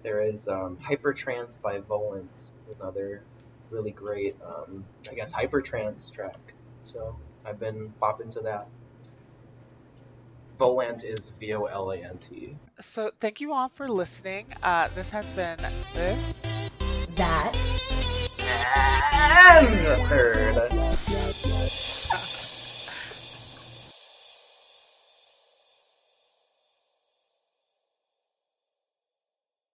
there 0.03 0.23
is 0.23 0.47
um, 0.49 0.79
Hypertrance 0.79 1.61
by 1.61 1.79
Volant. 1.81 2.29
is 2.35 2.67
another 2.81 3.23
really 3.71 3.91
great, 3.91 4.37
um, 4.45 4.85
I 5.11 5.15
guess, 5.15 5.33
hypertrance 5.33 6.11
track. 6.13 6.39
So 6.85 7.17
I've 7.45 7.61
been 7.61 7.93
bopping 8.01 8.33
to 8.33 8.41
that. 8.41 8.69
Volant 10.59 11.05
is 11.05 11.31
V-O-L-A-N-T. 11.39 12.57
So 12.81 13.11
thank 13.21 13.41
you 13.41 13.53
all 13.53 13.69
for 13.69 13.89
listening. 13.89 14.47
Uh, 14.63 14.89
this 14.95 15.11
has 15.11 15.27
been 15.31 15.59
this 15.95 16.35
that. 17.17 17.55
And 19.53 19.87
the 19.87 19.97
third. 20.09 20.88